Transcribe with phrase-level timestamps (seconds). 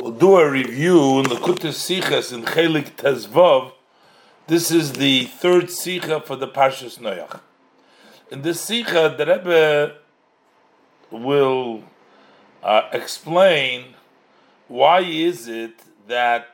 [0.00, 3.72] We'll do a review in the Kutas Sichas in Chelek Tezvav.
[4.46, 7.40] This is the third Sicha for the Parshas Noach.
[8.30, 9.96] In this Sicha, the Rebbe
[11.10, 11.82] will
[12.62, 13.96] uh, explain
[14.68, 16.46] why is it that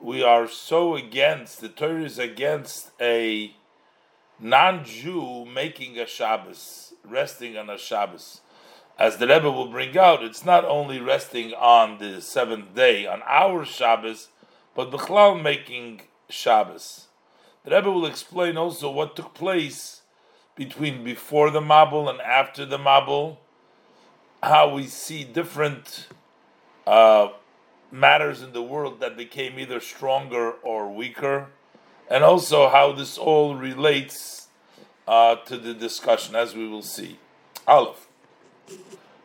[0.00, 3.54] we are so against, the Torah is against a
[4.38, 8.40] non-Jew making a Shabbos, resting on a Shabbos
[9.00, 13.22] as the Rebbe will bring out, it's not only resting on the seventh day, on
[13.26, 14.28] our Shabbos,
[14.74, 17.06] but Bechlal making Shabbos.
[17.64, 20.02] The Rebbe will explain also what took place
[20.54, 23.38] between before the Mabul and after the Mabul,
[24.42, 26.08] how we see different
[26.86, 27.28] uh,
[27.90, 31.46] matters in the world that became either stronger or weaker,
[32.10, 34.48] and also how this all relates
[35.08, 37.18] uh, to the discussion, as we will see.
[37.66, 38.09] Aleph.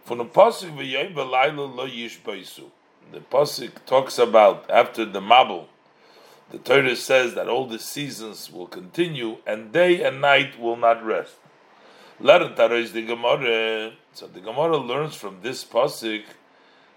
[0.04, 2.66] From the pasuk v'yoyim v'layla lo yishbaisu.
[3.12, 5.68] The pasuk talks about after the mabul.
[6.52, 11.04] The Torah says that all the seasons will continue and day and night will not
[11.04, 11.36] rest.
[12.20, 13.94] the.
[14.14, 16.24] So the Gemara learns from this pasuk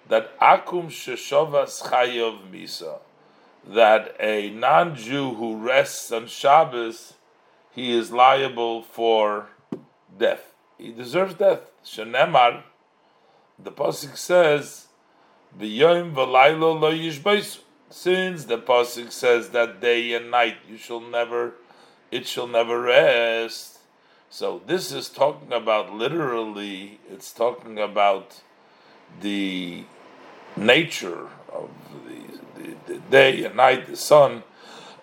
[0.08, 2.98] that akum sheshovas chayav misa,
[3.66, 7.14] that a non-Jew who rests on Shabbos,
[7.72, 9.48] he is liable for
[10.16, 10.47] death.
[10.78, 11.70] He deserves death.
[11.84, 12.62] Shenemar
[13.58, 14.86] the pasuk says,
[15.58, 21.54] "V'yom v'laylo lo yishbeisu." Since the pasuk says that day and night you shall never,
[22.10, 23.78] it shall never rest.
[24.30, 27.00] So this is talking about literally.
[27.10, 28.42] It's talking about
[29.20, 29.84] the
[30.56, 31.70] nature of
[32.06, 34.44] the, the, the day and night, the sun,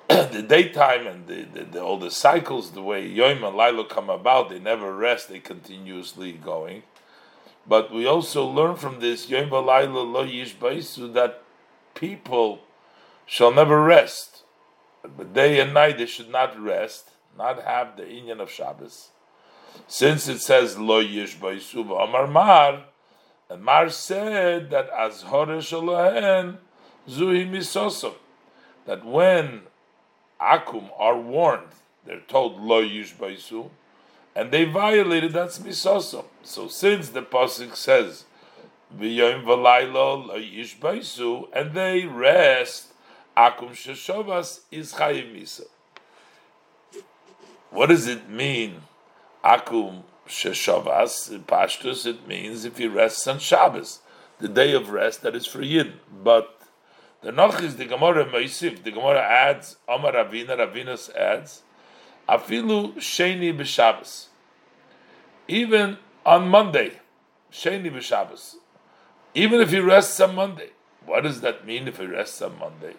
[0.07, 2.71] the daytime, and the, the, the, all the cycles.
[2.71, 5.29] The way Yom and Lilo come about, they never rest.
[5.29, 6.83] They continuously going.
[7.67, 11.41] But we also learn from this Yom Balayla Lo Yishbaisu that
[11.95, 12.59] people
[13.25, 14.43] shall never rest.
[15.01, 19.09] But day and night they should not rest, not have the inyan of Shabbos.
[19.87, 22.83] Since it says Lo Yishbaisu Amar Mar,
[23.49, 25.71] and Mar said that as Horesh
[27.09, 28.13] Zuhi Misosom,
[28.85, 29.61] that when
[30.39, 31.69] Akum are warned,
[32.05, 33.69] they're told Lo Yishbaisu,
[34.35, 36.25] and they violated that's misosom.
[36.43, 38.25] So since the pasuk says
[38.95, 42.93] v'yom v'laylo lo yishbaisu, and they rest,
[43.37, 45.63] akum sheshovas is chayiv misa.
[47.71, 48.81] What does it mean?
[49.43, 53.99] Akum sheshovas in Pashtus, it means if he rests on Shabbos,
[54.39, 55.93] the day of rest that is for Yid.
[56.23, 56.54] But
[57.25, 58.83] the noch is the Gemara Meisif.
[58.83, 61.63] The Gemara adds, Omar Ravina, Ravinus adds,
[62.29, 64.27] Afilu Sheni b'Shabbos.
[65.47, 66.99] Even on Monday,
[67.51, 68.57] Sheni b'Shabbos.
[69.33, 70.69] Even if he rests on Monday.
[71.03, 72.93] What does that mean if he rests on Monday?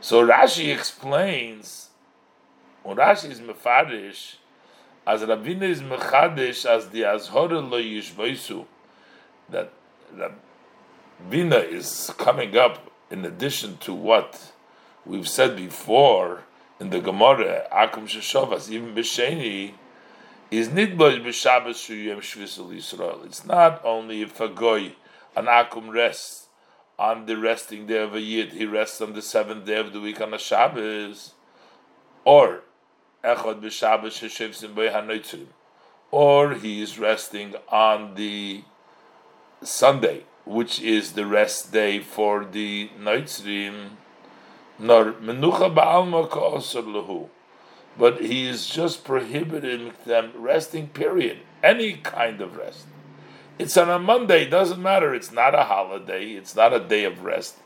[0.00, 1.90] So Rashi explains,
[2.82, 4.36] when Rashi is mefadish,
[5.06, 8.64] as Ravina is mechadish, as the Azhora lo yishvaisu,
[9.50, 9.70] that
[10.16, 14.52] Ravina is coming up in addition to what
[15.04, 16.44] we've said before,
[16.80, 19.74] in the Gemara, Akum Sheshovas, even B'Sheni,
[20.50, 23.24] is nidbosh b'Shabbos shuyem shvisul Yisrael.
[23.24, 24.92] It's not only if a goy,
[25.36, 26.48] an Akum rests
[26.98, 30.00] on the resting day of a Yid, he rests on the seventh day of the
[30.00, 31.34] week on a Shabbos,
[32.24, 32.62] or
[33.24, 35.46] Echad b'Shabbos sheshevsim b'Hanoitzrim,
[36.10, 38.62] or he is resting on the
[39.62, 43.90] Sunday, which is the rest day for the Noitzrim,
[44.78, 47.28] nor menucha lahu.
[47.96, 51.38] But he is just prohibiting them resting, period.
[51.62, 52.86] Any kind of rest.
[53.58, 55.14] It's on a Monday, doesn't matter.
[55.14, 57.56] It's not a holiday, it's not a day of rest.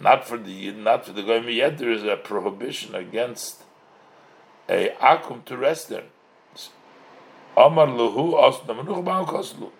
[0.00, 1.48] Not for the not for the Goyim.
[1.48, 3.62] Yet there is a prohibition against
[4.68, 6.04] a akum to rest there.
[7.56, 9.70] Amar luhu asna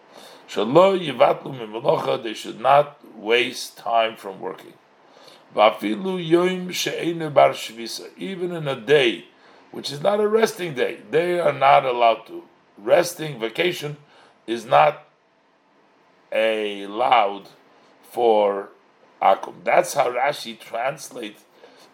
[0.48, 4.72] Shalo yivatlu mimalocha, they should not waste time from working.
[5.56, 6.12] Even
[8.52, 9.24] in a day
[9.70, 12.44] which is not a resting day, they are not allowed to.
[12.78, 13.96] Resting, vacation,
[14.46, 15.04] is not
[16.32, 17.48] allowed
[18.10, 18.70] for
[19.20, 19.54] Akum.
[19.64, 21.44] That's how Rashi translates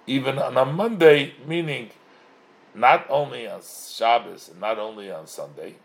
[0.07, 1.91] even on a Monday, meaning
[2.75, 5.77] not only on Shabbos and not only on Sunday,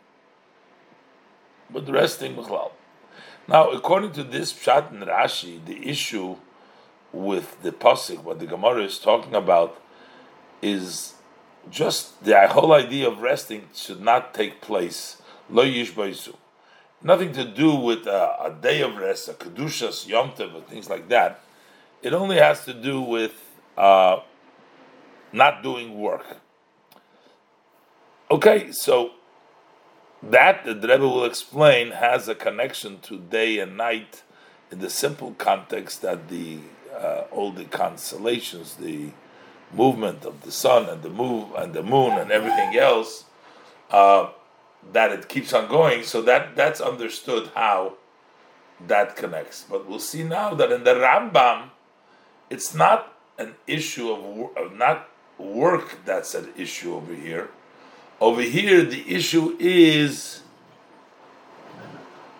[1.69, 2.71] but resting Mechlal.
[3.47, 6.35] Now, according to this Pshat and Rashi, the issue
[7.11, 9.81] with the pasuk, what the Gemara is talking about,
[10.61, 11.15] is
[11.69, 15.21] just the whole idea of resting should not take place.
[15.49, 16.35] Lo yishbaisu.
[17.01, 20.89] Nothing to do with a, a, day of rest, a kedushas, yom tov, or things
[20.89, 21.41] like that.
[22.01, 23.33] it only has to do with
[23.77, 24.19] uh,
[25.31, 26.25] not doing work.
[28.29, 29.11] Okay, so
[30.21, 34.23] that the Rebbe will explain has a connection to day and night
[34.71, 36.59] in the simple context that the
[36.95, 39.11] uh, all the constellations, the
[39.71, 43.25] movement of the sun and the moon and the moon and everything else,
[43.91, 44.29] uh,
[44.91, 46.03] that it keeps on going.
[46.03, 47.93] So that that's understood how
[48.87, 49.65] that connects.
[49.69, 51.69] But we'll see now that in the Rambam,
[52.49, 57.49] it's not an issue of, of not work that's an issue over here.
[58.21, 60.41] Over here, the issue is.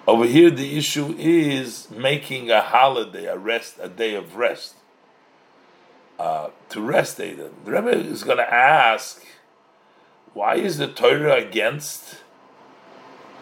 [0.06, 4.76] Over here, the issue is making a holiday, a rest, a day of rest.
[6.18, 7.34] Uh, to rest day.
[7.34, 9.24] The Rebbe is going to ask,
[10.34, 12.18] why is the Torah against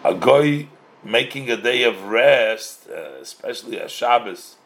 [0.04, 0.68] a guy
[1.02, 4.56] making a day of rest, uh, especially a Shabbos?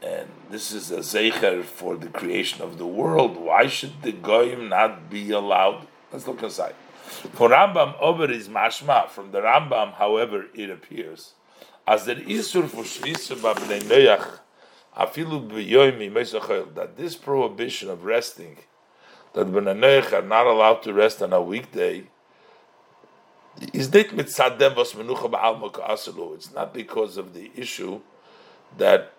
[0.00, 3.36] And this is a zecher for the creation of the world.
[3.36, 5.88] Why should the goyim not be allowed?
[6.12, 6.74] Let's look inside.
[7.10, 9.08] For Rambam, over is mashma.
[9.08, 11.34] From the Rambam, however, it appears
[11.90, 14.38] as the isur for shvisa b'bnei noyach
[14.96, 18.58] afilu b'yoymi meisachel that this prohibition of resting,
[19.32, 22.04] that b'nei are not allowed to rest on a weekday,
[23.72, 28.00] is not mitzadem vos menucha ba'al It's not because of the issue
[28.78, 29.12] that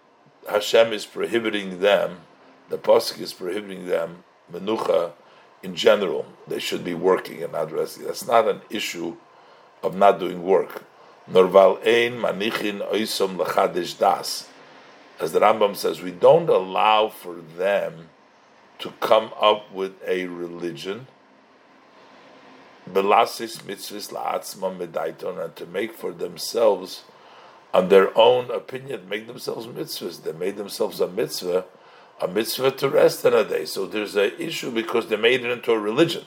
[0.49, 2.21] Hashem is prohibiting them,
[2.69, 5.11] the pasuk is prohibiting them menucha
[5.63, 6.25] in general.
[6.47, 8.05] They should be working and not resting.
[8.05, 9.17] That's not an issue
[9.83, 10.83] of not doing work.
[11.29, 14.49] Norval ein manichin oisom lachadish das.
[15.19, 18.09] As the Rambam says, we don't allow for them
[18.79, 21.07] to come up with a religion.
[22.89, 27.03] Belasis mitzvahs la'atzma medaiton and to make for themselves,
[27.73, 30.23] on their own opinion, make themselves mitzvahs.
[30.23, 31.65] They made themselves a mitzvah,
[32.21, 33.65] a mitzvah to rest on a day.
[33.65, 36.25] So there's an issue because they made it into a religion.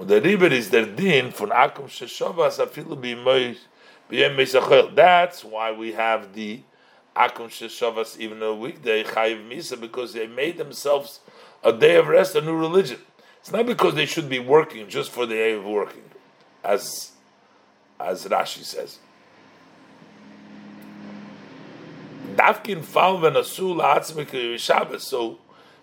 [0.00, 1.32] Is din
[4.94, 6.60] that's why we have the
[7.16, 11.18] Akum Sheshavas even a weekday Chayiv Misa because they made themselves
[11.64, 13.00] a day of rest, a new religion.
[13.40, 16.04] It's not because they should be working just for the day of working,
[16.62, 17.12] as
[17.98, 18.98] as Rashi says.
[22.36, 25.04] Dafkin falven asul Shabbos.
[25.04, 25.38] So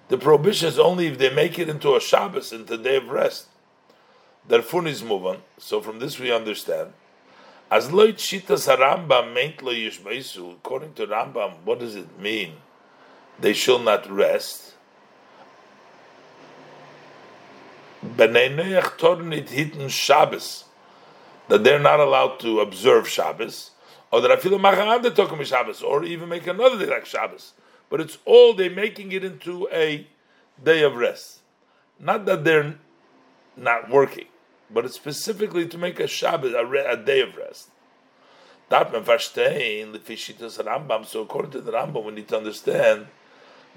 [0.09, 3.09] the prohibition is only if they make it into a Shabbos, into the day of
[3.09, 3.47] rest.
[4.47, 5.41] Therefore, is moving.
[5.57, 6.93] So from this we understand
[7.71, 10.53] as loit shitas Rambam meint lo yishbeisu.
[10.53, 12.53] According to Rambam, what does it mean?
[13.39, 14.75] They shall not rest.
[18.05, 20.65] B'nei tornit hitten Shabbos.
[21.47, 23.71] That they're not allowed to observe Shabbos.
[24.11, 25.81] Or that I feel machanda tokum Shabbos.
[25.81, 27.53] Or even make another day like Shabbos.
[27.89, 30.07] But it's all they're making it into a
[30.63, 31.39] day of rest.
[31.99, 32.75] Not that they're
[33.55, 34.25] not working
[34.69, 37.69] but it's specifically to make a Shabbat, a, re, a day of rest.
[38.69, 41.05] The and Rambam.
[41.05, 43.07] So according to the Rambam, we need to understand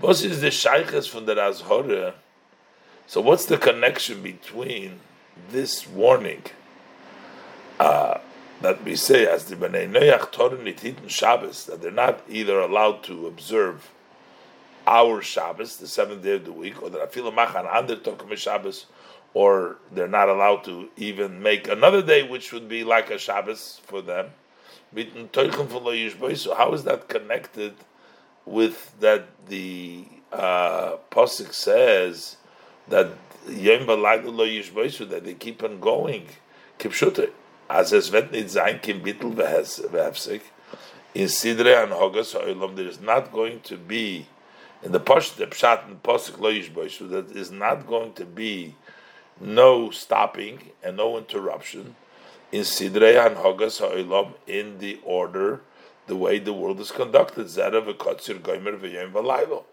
[0.01, 2.15] what is the shaykhs from the Razhore.
[3.07, 5.01] So what's the connection between
[5.51, 6.43] this warning
[7.79, 8.19] uh,
[8.61, 13.27] that we say as the Bnei Noach Torin Shabbos that they're not either allowed to
[13.27, 13.91] observe
[14.87, 18.87] our Shabbos, the seventh day of the week, or that Afilah Machan Ander Tokum Shabbos,
[19.35, 23.81] or they're not allowed to even make another day which would be like a Shabbos
[23.85, 24.31] for them.
[24.95, 27.75] So how is that connected
[28.47, 32.37] with that the uh, Pasuk says
[32.89, 33.13] that
[33.47, 36.27] Yom that they keep on going?
[36.79, 37.31] Kipshute.
[37.69, 40.41] As es wird nicht sein, bittel vehefsik.
[41.15, 44.27] In Sidre and Hogas Ha'olam, there is not going to be,
[44.83, 48.75] in the Pasuk, the Pshat and Pasuk Lo Yishboisu, that is not going to be
[49.41, 51.97] no stopping and no interruption
[52.53, 55.61] in Sidrei Hanhogas Ha'ilam in the order,
[56.07, 57.47] the way the world is conducted.
[57.47, 59.65] Zera v'kotzir goymer v'yom v'laylo.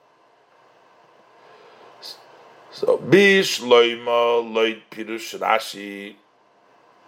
[2.71, 6.15] So, Bish Loima Loit Pirush Rashi.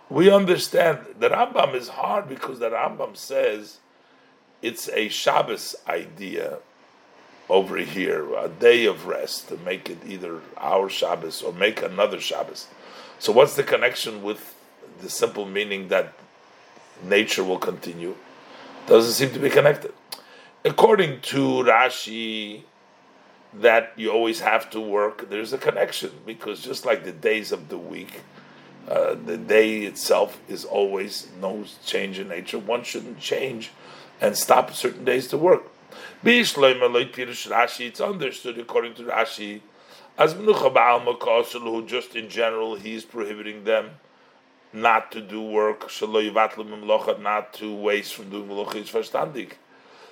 [0.10, 3.80] We understand the Rambam is hard because the Rambam says
[4.62, 6.60] it's a Shabbos idea
[7.50, 12.20] over here, a day of rest, to make it either our Shabbos or make another
[12.20, 12.68] Shabbos.
[13.20, 14.56] So, what's the connection with
[15.02, 16.14] the simple meaning that
[17.04, 18.16] nature will continue?
[18.86, 19.94] Doesn't seem to be connected.
[20.64, 22.64] According to Rashi,
[23.54, 27.70] that you always have to work, there's a connection because just like the days of
[27.70, 28.22] the week,
[28.88, 32.58] uh, the day itself is always no change in nature.
[32.58, 33.72] One shouldn't change
[34.22, 35.64] and stop certain days to work.
[36.24, 39.62] It's understood according to Rashi,
[40.18, 43.92] as who just in general, he is prohibiting them
[44.74, 49.54] not to do work, not to waste from doing Melucha, is verstandig.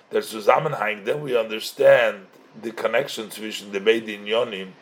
[0.10, 2.28] There's Zusammenhang, then we understand
[2.62, 4.74] the connection between the Beidin Yonim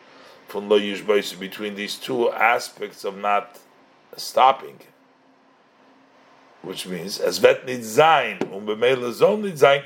[0.48, 3.58] from Lo Yushbais between these two aspects of not
[4.16, 4.80] stopping.
[6.62, 9.82] Which means, as vet needs zain, um zon needs zain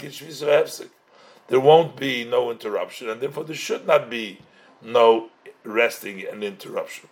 [1.49, 4.41] There won't be no interruption, and therefore there should not be
[4.83, 5.31] no
[5.65, 7.09] resting and interruption.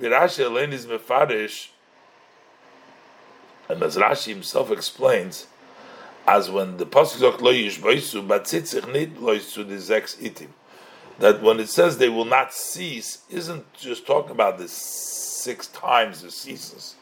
[0.00, 1.68] Rashi Elaine is mefarish,
[3.68, 5.46] and as Rashi himself explains,
[6.26, 10.48] as when the pasuk sagt lo yishbeisu, but tzitzich nit lo to the itim,
[11.18, 16.22] that when it says they will not cease, isn't just talking about the six times
[16.22, 16.94] the seasons.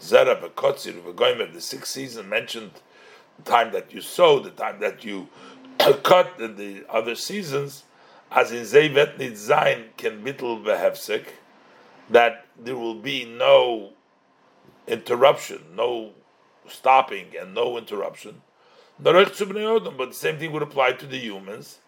[0.00, 2.72] Zera v'kotzir v'goymer, the sixth season mentioned
[3.38, 5.28] the time that you sow, the time that you
[6.02, 7.84] cut, the other seasons,
[8.30, 11.26] as in Zevet Nitzain can bittel v'hefsek,
[12.10, 13.90] that there will be no
[14.86, 16.10] interruption, no
[16.68, 18.42] stopping, and no interruption.
[18.98, 21.78] But the same thing would apply to the humans.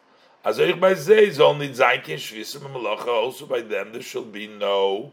[0.44, 5.12] As by is only also by them there shall be no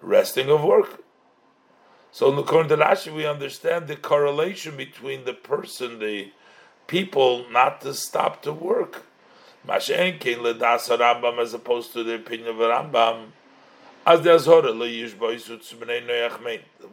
[0.00, 1.04] resting of work.
[2.10, 6.30] So in according to Rashi, we understand the correlation between the person, the
[6.86, 9.04] people, not to stop to work.
[9.66, 13.26] Mashen came ledas Rambam as opposed to the opinion of Rambam.
[14.04, 14.72] As the Azhora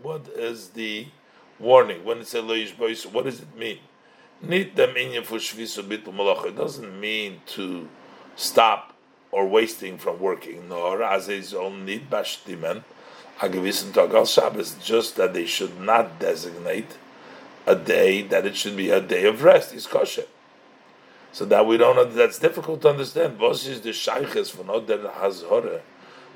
[0.02, 1.08] What is the
[1.58, 3.80] warning when it says What does it mean?
[4.42, 4.76] It
[6.56, 7.90] doesn't mean to
[8.36, 8.94] stop
[9.32, 12.84] or wasting from working, nor as is only bashtimen
[13.40, 14.76] hagewissen Tag al Shabbos.
[14.84, 16.98] Just that they should not designate
[17.66, 19.74] a day that it should be a day of rest.
[19.74, 20.26] Is kosher.
[21.32, 22.16] So that we don't.
[22.16, 23.40] That's difficult to understand.
[23.40, 25.82] What is the shayches from has Hazhore?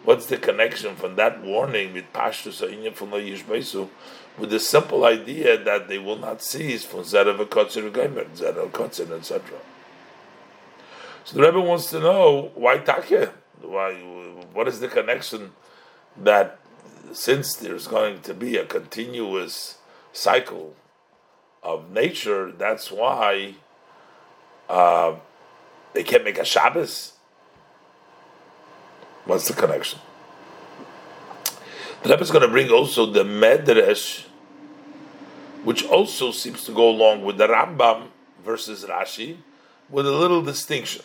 [0.04, 2.60] What's the connection from that warning with Pashtus
[2.94, 3.90] from Yishbeisu
[4.38, 9.10] with the simple idea that they will not cease from Zerav Kotzer Geimer, Zerav Kotzer,
[9.12, 9.60] etc.
[11.24, 13.32] So the Rebbe wants to know why Takeh?
[13.62, 13.94] Why?
[14.54, 15.52] What is the connection
[16.18, 16.60] that
[17.14, 19.78] since there's going to be a continuous
[20.12, 20.76] cycle
[21.62, 23.56] of nature, that's why
[24.68, 25.16] uh,
[25.94, 27.13] they can't make a Shabbos.
[29.26, 30.00] What's the connection?
[32.04, 34.26] The Rebbe is going to bring also the Medrash,
[35.64, 38.08] which also seems to go along with the Rambam
[38.44, 39.38] versus Rashi,
[39.90, 41.04] with a little distinction.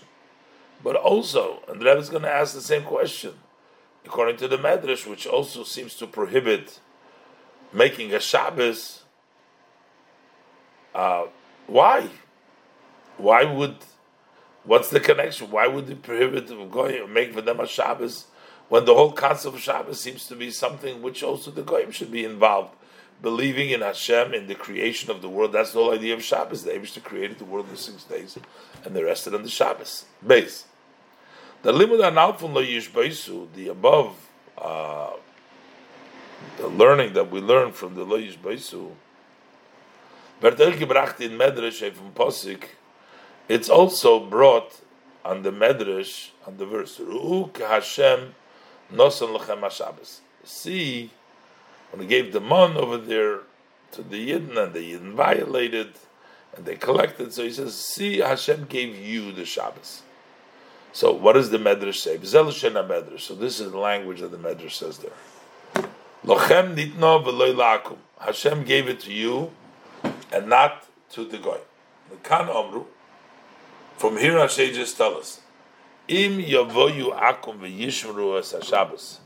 [0.82, 3.34] But also, and the Rebbe is going to ask the same question,
[4.04, 6.80] according to the Medrash, which also seems to prohibit
[7.72, 9.04] making a Shabbos.
[10.92, 11.26] Uh,
[11.68, 12.08] why?
[13.16, 13.76] Why would?
[14.68, 15.50] What's the connection?
[15.50, 18.26] Why would they prohibit going make for them a Shabbos?
[18.68, 22.12] when the whole concept of Shabbos seems to be something which also the Goyim should
[22.12, 22.74] be involved.
[23.20, 26.62] Believing in Hashem, in the creation of the world, that's the whole idea of Shabbos.
[26.62, 28.38] They to create the world in six days,
[28.84, 30.04] and they rested on the Shabbos.
[30.24, 30.66] Base.
[31.62, 34.14] The limud analfun lo yishbaisu, the above,
[34.56, 35.14] uh,
[36.58, 38.18] the learning that we learn from the lo
[40.74, 42.64] gebracht in Medrash from Posik,
[43.48, 44.80] it's also brought
[45.24, 48.34] on the Medrash, on the verse, Ru'uk Hashem
[48.92, 50.20] Nosan Lechem HaShabbos.
[50.44, 51.10] See,
[51.90, 53.40] when he gave the mon over there
[53.92, 55.92] to the Yidden, and the Yidden violated,
[56.56, 60.02] and they collected, so he says, see, Hashem gave you the Shabbos.
[60.92, 62.16] So what does the Medrash say?
[62.16, 63.20] Medrash.
[63.20, 65.12] So this is the language that the Medrash says there.
[66.24, 67.98] Lochem nitno v'loy la'akum.
[68.20, 69.50] Hashem gave it to you,
[70.32, 71.58] and not to the Goy.
[72.10, 72.86] The Kan Omru.
[73.98, 75.40] From here, Hashem just tell us.
[76.06, 79.18] Im yavoyu akum v'yishmru es Shabbos.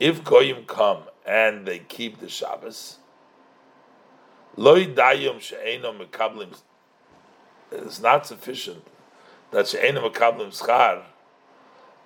[0.00, 2.96] If goyim come and they keep the Shabbos,
[4.56, 6.56] loy dayim she'enom mekablim.
[7.70, 8.82] It's not sufficient
[9.50, 11.02] that she'enom mekablim schar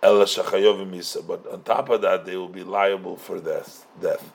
[0.02, 1.25] ela shachayovim misa.
[1.25, 3.87] But on top of that, they will be liable for death.
[4.00, 4.32] Death.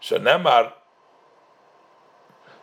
[0.00, 0.72] Shenemar.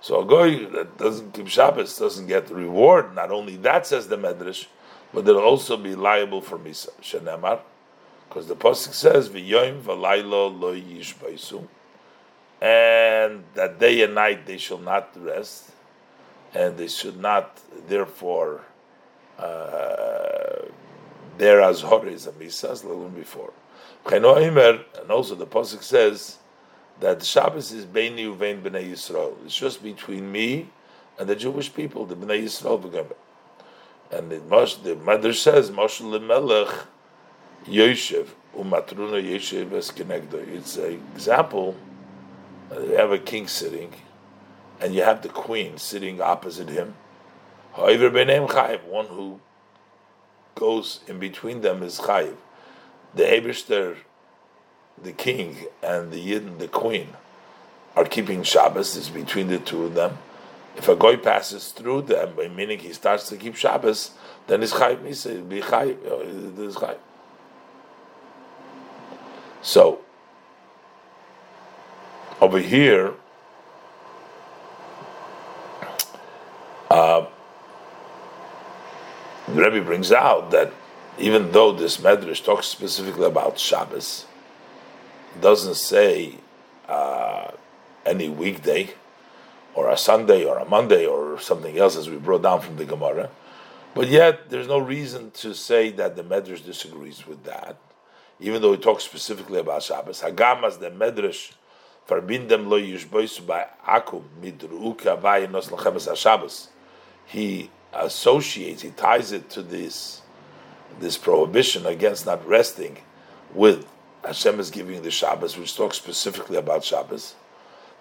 [0.04, 3.16] So a goy that doesn't keep Shabbos doesn't get the reward.
[3.16, 4.68] Not only that, says the Medrash
[5.14, 6.90] but they'll also be liable for misa.
[7.02, 7.62] Shenemar,
[8.28, 11.66] because the pasuk says v'yoyim v'laylo lo yishbaisu,
[12.60, 15.72] and that day and night they shall not rest,
[16.54, 18.66] and they should not therefore
[19.38, 20.64] uh,
[21.38, 23.54] there as is a misa as little before.
[24.12, 26.40] And also the pasuk says
[27.04, 29.36] that the Shabbos is beini uvein bnei Yisrael.
[29.44, 30.70] It's just between me
[31.20, 32.82] and the Jewish people, the bnei Yisrael.
[34.10, 34.40] And the,
[34.84, 36.74] the mother says, Moshe Melech
[37.66, 40.48] Yoshev, Umatruna Yeshev Eskenegdo.
[40.48, 41.76] It's an example.
[42.72, 43.92] Uh, you have a king sitting,
[44.80, 46.96] and you have the queen sitting opposite him.
[47.74, 49.42] However, Benem Chayiv, one who
[50.56, 52.38] goes in between them is Chayiv.
[53.14, 53.98] The Eberster,
[55.02, 57.10] the king, and the Yidden, the queen,
[57.96, 60.18] are keeping Shabbos, it's between the two of them.
[60.76, 64.12] If a goy passes through them, meaning he starts to keep Shabbos,
[64.48, 66.98] then it's Chayiv Misa, be Chayiv, uh, it is Chayiv.
[69.62, 70.00] So,
[72.42, 73.14] over here,
[76.90, 77.26] uh,
[79.48, 80.74] the Rebbe brings out that
[81.18, 84.26] even though this Medrash talks specifically about Shabbos,
[85.42, 86.36] doesn't say
[86.88, 87.52] uh,
[88.06, 88.90] any weekday,
[89.76, 92.86] or a Sunday, or a Monday, or something else, as we brought down from the
[92.86, 93.30] Gemara.
[93.96, 97.78] But yet, there's no reason to say that the Medrash disagrees with that
[98.40, 100.22] even though he talks specifically about Shabbos.
[100.22, 101.54] Hagamas the Medrash
[102.08, 106.68] verbindem lo yishbois by akum midruka vayinos lechemes Shabbos.
[107.26, 110.22] He associates, he ties it to this
[111.00, 112.98] this prohibition against not resting
[113.54, 113.88] with
[114.26, 117.36] Hashem is giving the Shabbos, which talks specifically about Shabbos.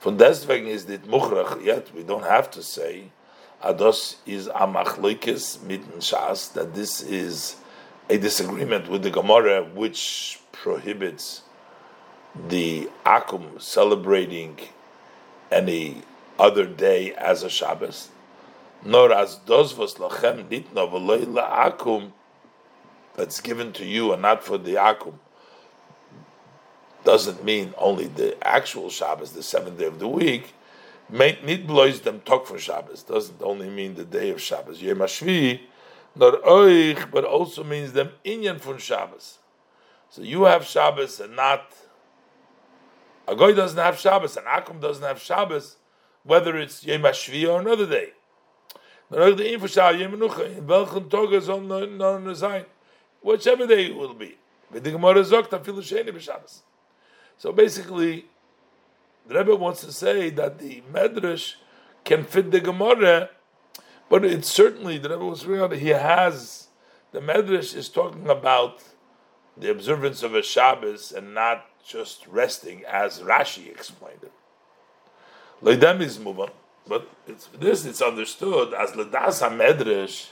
[0.00, 3.10] Von deswegen is it muchrach, yet we don't have to say,
[3.62, 7.56] Ados is amachloikis mitten shas, that this is
[8.08, 11.42] a disagreement with the Gemara which prohibits
[12.48, 14.58] the Akum celebrating
[15.50, 16.02] any
[16.38, 18.08] other day as a Shabbos.
[18.84, 22.12] Nor as dozvos lachem nitna v'loy Akum
[23.14, 25.14] that's given to you and not for the Akum
[27.04, 30.54] doesn't mean only the actual Shabbos, the seventh day of the week.
[31.11, 34.80] Nit blows them talk for Shabbos doesn't only mean the day of Shabbos.
[34.80, 35.61] Yom Hashvi
[36.14, 39.38] not oich, but also means them inyan from Shabbos.
[40.11, 41.72] So you have Shabbos and not
[43.26, 45.76] a goy doesn't have Shabbos and Akum doesn't have Shabbos,
[46.24, 48.12] whether it's Yom or another day.
[53.22, 54.38] Whichever day it will be.
[57.42, 58.26] So basically,
[59.26, 61.57] the Rebbe wants to say that the Medrash
[62.05, 63.31] can fit the Gemara
[64.09, 65.70] but it's certainly the Rebbe was real.
[65.70, 66.68] He has
[67.11, 68.85] the Medrash is talking about
[69.57, 74.33] the observance of a Shabbos and not just resting, as Rashi explained it.
[75.62, 76.50] Leidem is moving,
[76.87, 80.28] but it's, this it's understood as Ledas HaMedrash,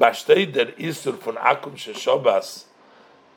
[0.00, 2.64] Bashtei der Isur von Akum Sheshobas,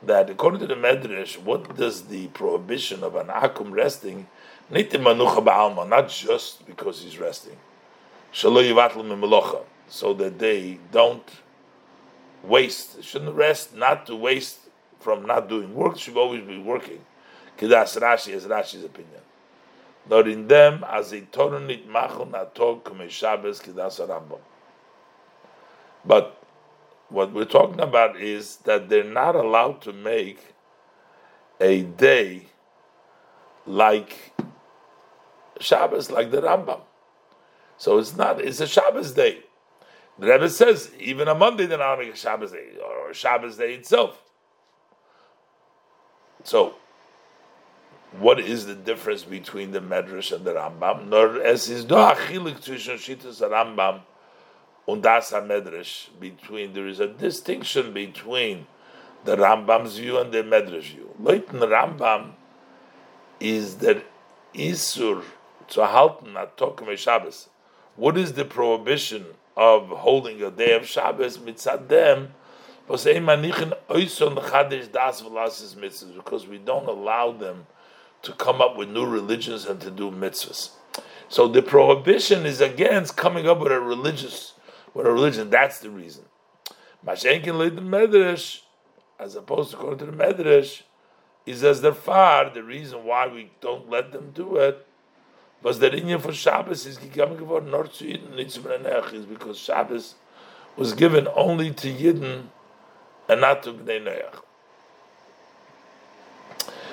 [0.02, 4.28] that according to the Medrash, what does the prohibition of an Akum resting,
[4.70, 7.56] not just because he's resting,
[8.32, 8.50] so
[10.14, 11.28] that they don't
[12.42, 14.58] waste, shouldn't rest, not to waste
[15.00, 16.98] from not doing work, should always be working.
[17.58, 19.20] Kidas Rashi is Rashi's opinion.
[20.08, 24.38] Nor in them, as a Torunit Machon Atog Shabbos Kidas Rambam.
[26.04, 26.42] But
[27.08, 30.54] what we're talking about is that they're not allowed to make
[31.60, 32.46] a day
[33.66, 34.32] like
[35.60, 36.80] Shabbos, like the Rambam.
[37.78, 39.40] So it's not, it's a Shabbos day.
[40.18, 43.58] The Rebbe says, even a Monday, they're not make a Shabbos day, or a Shabbos
[43.58, 44.22] day itself.
[46.42, 46.76] So,
[48.18, 51.08] what is the difference between the Medrash and the Rambam?
[51.08, 54.02] Nor as is no achilik zwischen Shittas Rambam
[54.86, 56.08] und das Medrash.
[56.20, 58.66] Between there is a distinction between
[59.24, 61.10] the Rambam's view and the Medrash view.
[61.18, 62.32] Leuten Rambam
[63.40, 64.04] is that
[64.54, 65.22] Isur
[65.68, 67.48] zu halten at Tokum Shabbos
[67.96, 69.24] what is the prohibition
[69.56, 72.28] of holding a day of Shabbos mitzadem?
[72.86, 73.06] Because
[76.46, 77.66] we don't allow them
[78.22, 80.70] to come up with new religions and to do mitzvahs.
[81.28, 84.52] So the prohibition is against coming up with a religious,
[84.96, 85.50] with a religion.
[85.50, 86.24] That's the reason.
[87.06, 88.62] Mashenkin lead the medrash,
[89.18, 90.82] as opposed to according to the medrash,
[91.44, 92.50] is as their far.
[92.50, 94.86] The reason why we don't let them do it
[95.62, 100.14] was der Inyan for Shabbos is gekommen geworden, nur zu Yidden, is because Shabbos
[100.76, 102.44] was given only to Yidden
[103.28, 104.42] and not to Bnei Neach.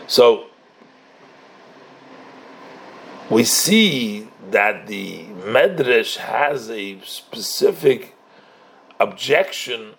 [0.07, 0.47] So,
[3.29, 8.15] we see that the Medrash has a specific
[8.99, 9.93] objection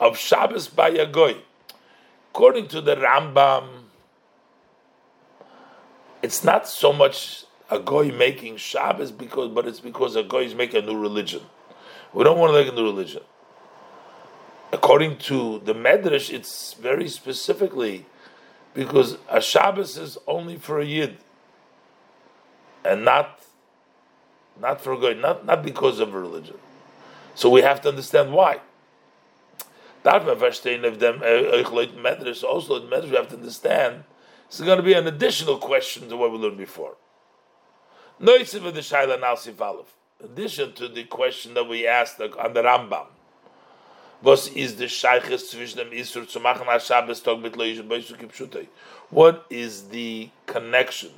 [0.00, 1.38] of Shabbos by Yagoy.
[2.30, 3.68] According to the Rambam,
[6.22, 10.54] it's not so much a goy making Shabbos because, but it's because a goy is
[10.54, 11.42] making a new religion.
[12.12, 13.22] We don't want to make a new religion.
[14.74, 18.06] according to the Medrash, it's very specifically
[18.74, 21.18] because a Shabbos is only for a Yid
[22.84, 23.40] and not
[24.60, 26.56] not for good, not, not because of religion.
[27.34, 28.60] So we have to understand why.
[30.04, 31.62] Them uh, uh,
[31.96, 34.04] Medrash, also in Medrash we have to understand
[34.50, 36.96] is going to be an additional question to what we learned before.
[38.20, 38.62] In addition
[40.74, 43.06] to the question that we asked on the Rambam,
[49.10, 51.10] What is the connection?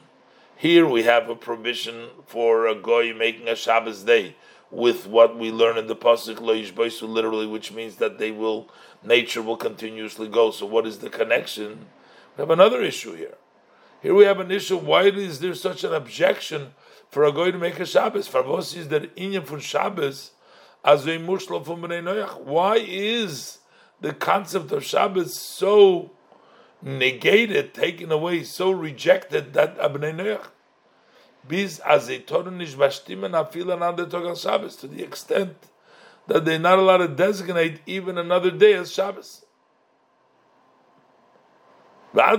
[0.58, 4.36] Here we have a provision for a goy making a Shabbos day
[4.70, 8.70] with what we learn in the pasuk Beisu literally, which means that they will
[9.04, 10.50] nature will continuously go.
[10.50, 11.86] So what is the connection?
[12.36, 13.36] We have another issue here.
[14.00, 14.78] Here we have an issue.
[14.78, 16.74] Why is there such an objection
[17.10, 18.26] for a goy to make a Shabbos?
[18.26, 20.30] For is that inyan for Shabbos
[22.44, 23.58] why is
[24.00, 26.12] the concept of Shabbos so
[26.82, 30.48] negated, taken away, so rejected that Abnei Noach?
[31.46, 35.56] Bis as a Tornish Bashtimen Afilan on the Shabbos, to the extent
[36.26, 39.44] that they're not allowed to designate even another day as Shabbos.
[42.14, 42.38] On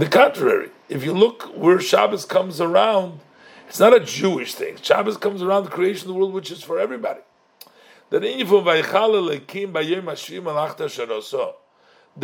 [0.00, 3.20] the contrary, if you look where Shabbos comes around,
[3.68, 4.76] it's not a Jewish thing.
[4.80, 7.20] Shabbos comes around the creation of the world, which is for everybody.
[8.10, 8.18] The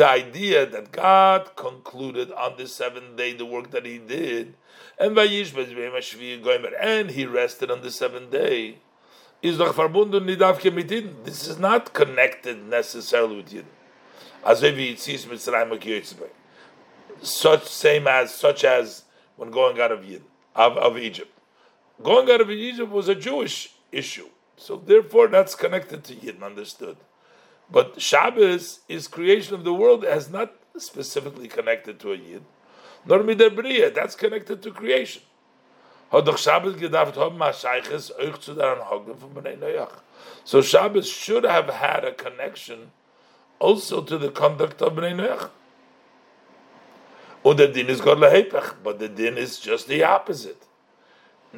[0.07, 4.55] idea that God concluded on the seventh day the work that He did,
[4.99, 8.79] and and He rested on the seventh day,
[9.43, 9.79] is This
[11.49, 13.65] is not connected necessarily with Yidden.
[17.23, 19.05] Such same as such as
[19.37, 20.23] when going out of Yidden,
[20.55, 21.31] of, of Egypt
[22.03, 24.29] going out of Egypt was a Jewish issue.
[24.57, 26.97] So therefore, that's connected to Yidden, understood.
[27.71, 32.45] But Shabbos is creation of the world has not specifically connected to a Yid.
[33.07, 35.23] Nor Midabriya, that's connected to creation.
[36.11, 36.23] So
[40.63, 42.93] Shabbos should have had a connection
[43.59, 45.51] also to the conduct of Bnei Noach.
[47.43, 48.21] Und der Din is Gott
[48.83, 50.65] but the Din is just the opposite.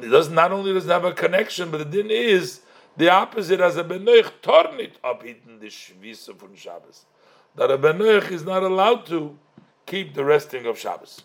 [0.01, 2.61] It does not only does it have a connection, but the din is
[2.97, 7.05] the opposite as a benoich tornit abhitten the shvisa from Shabbos.
[7.55, 9.37] That a benoich is not allowed to
[9.85, 11.21] keep the resting of Shabbos.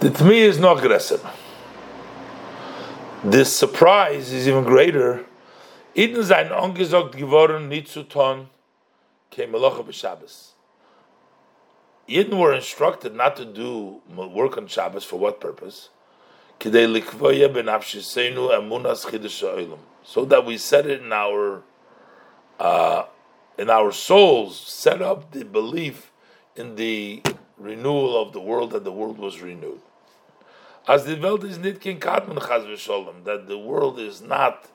[0.00, 1.24] The Tmi is not aggressive.
[3.24, 5.24] This surprise is even greater.
[5.96, 8.48] Iden sein angesagt geworden, nicht zu tun,
[9.30, 10.52] kein Melocha b'Shabbos.
[12.08, 15.90] Yidden were instructed not to do work on Shabbos for what purpose?
[16.64, 16.70] So
[20.24, 21.62] that we set it in our
[22.60, 23.04] uh,
[23.58, 26.12] in our souls, set up the belief
[26.56, 27.22] in the
[27.58, 29.80] renewal of the world that the world was renewed.
[30.86, 34.68] As the world is nitkin kadman chaz that the world is not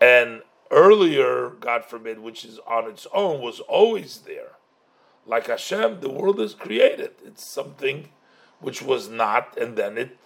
[0.00, 4.52] an earlier, God forbid, which is on its own, was always there
[5.26, 7.12] like Hashem, the world is created.
[7.24, 8.08] It's something
[8.58, 10.18] which was not, and then it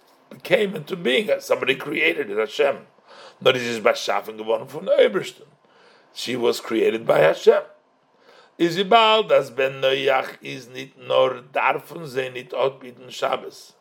[0.43, 1.29] came into being.
[1.39, 2.87] Somebody created it, Hashem.
[3.41, 5.47] Not is by schaffen geworden von Obersten.
[6.13, 7.63] She was created by Hashem.
[8.57, 13.73] Isibal, das Ben Noach is nicht nur darfen nicht outbieten Shabbos.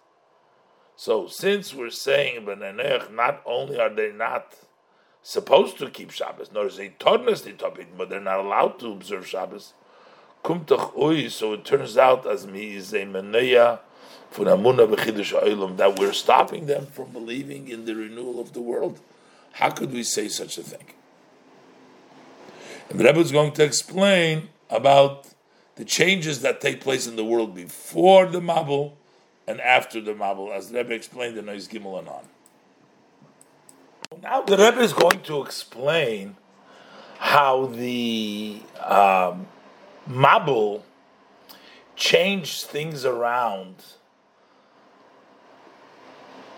[0.96, 4.56] So, since we're saying Ben Noach, not only are they not
[5.22, 7.62] supposed to keep Shabbos, nor is they tornes nicht
[7.96, 9.74] but they're not allowed to observe Shabbos
[10.44, 10.92] kommt doch
[11.30, 13.80] so it turns out as me is a meneya
[14.30, 19.00] for that we're stopping them from believing in the renewal of the world.
[19.52, 20.86] How could we say such a thing?
[22.90, 25.28] And the Rebbe is going to explain about
[25.76, 28.92] the changes that take place in the world before the Mabul
[29.46, 32.24] and after the Mabul, as the Rebbe explained in Nois Gimel and on.
[34.22, 36.36] Now the Rebbe is going to explain
[37.18, 39.46] how the um,
[40.08, 40.82] Mabul
[41.96, 43.76] changed things around,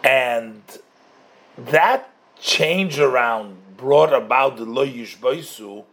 [0.02, 0.62] and
[1.56, 5.84] that change around brought about the Lo Yishbaisu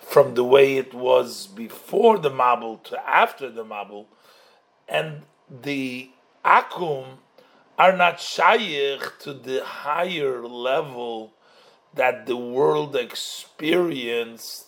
[0.00, 4.06] from the way it was before the Mabul to after the Mabul,
[4.88, 6.10] and the
[6.44, 7.18] Akum
[7.78, 11.32] are not shayich to the higher level
[11.94, 14.66] that the world experienced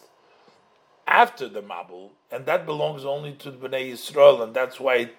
[1.08, 5.10] after the Mabul, and that belongs only to the Bnei Yisrael, and that's why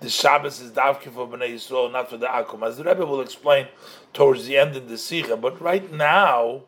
[0.00, 3.20] the Shabbos is davke for Bnei Yisrael, not for the Akum, as the Rebbe will
[3.20, 3.68] explain
[4.12, 5.36] towards the end in the Sikha.
[5.36, 6.62] But right now,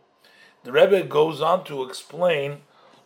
[0.63, 2.59] the Rebbe goes on to explain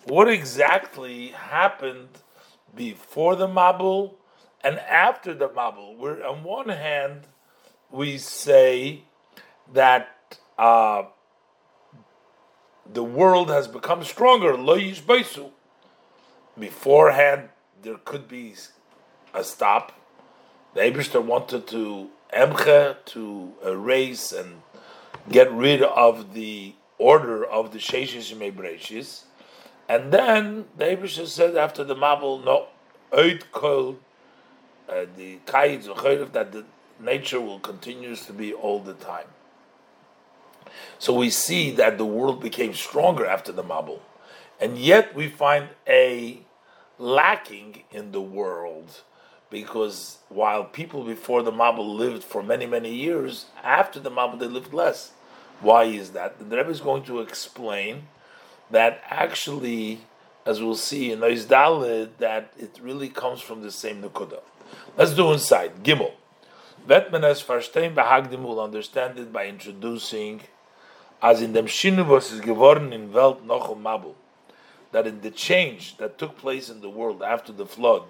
[0.05, 2.09] what exactly happened
[2.75, 4.15] before the Mabul
[4.63, 5.97] and after the Mabul.
[5.97, 7.27] Where on one hand,
[7.91, 9.05] we say
[9.73, 11.05] that uh,
[12.91, 14.57] the world has become stronger.
[14.57, 15.51] Lo yishbaisu.
[16.59, 17.49] Beforehand,
[17.83, 18.55] there could be
[19.35, 19.93] a stop.
[20.75, 24.63] The Abishter wanted to emche, to erase and
[25.31, 29.25] get rid of the order of the Sheshes Breshis.
[29.89, 32.69] And then the Abishter said after the Mabul, no,
[33.13, 33.99] Oid Kol,
[34.89, 36.65] uh, the Kayid that the
[37.01, 39.27] nature will continues to be all the time.
[40.99, 44.01] So we see that the world became stronger after the Mabul.
[44.63, 46.39] And yet we find a
[46.97, 49.01] lacking in the world
[49.51, 54.47] because while people before the Mabul lived for many, many years, after the Mabul they
[54.47, 55.11] lived less.
[55.61, 56.39] Why is that?
[56.39, 58.05] The Rebbe is going to explain
[58.71, 60.03] that actually,
[60.47, 64.41] as we'll see in Nois that it really comes from the same Nukuda.
[64.97, 65.83] Let's do inside.
[65.83, 66.13] Gimel.
[66.87, 70.43] Vetmenes verstehen behagdim will understand it by introducing
[71.21, 74.15] as in dem Shinu was is geworden in Welt noch um Mabul,
[74.93, 78.05] that in the change that took place in the world after the flood,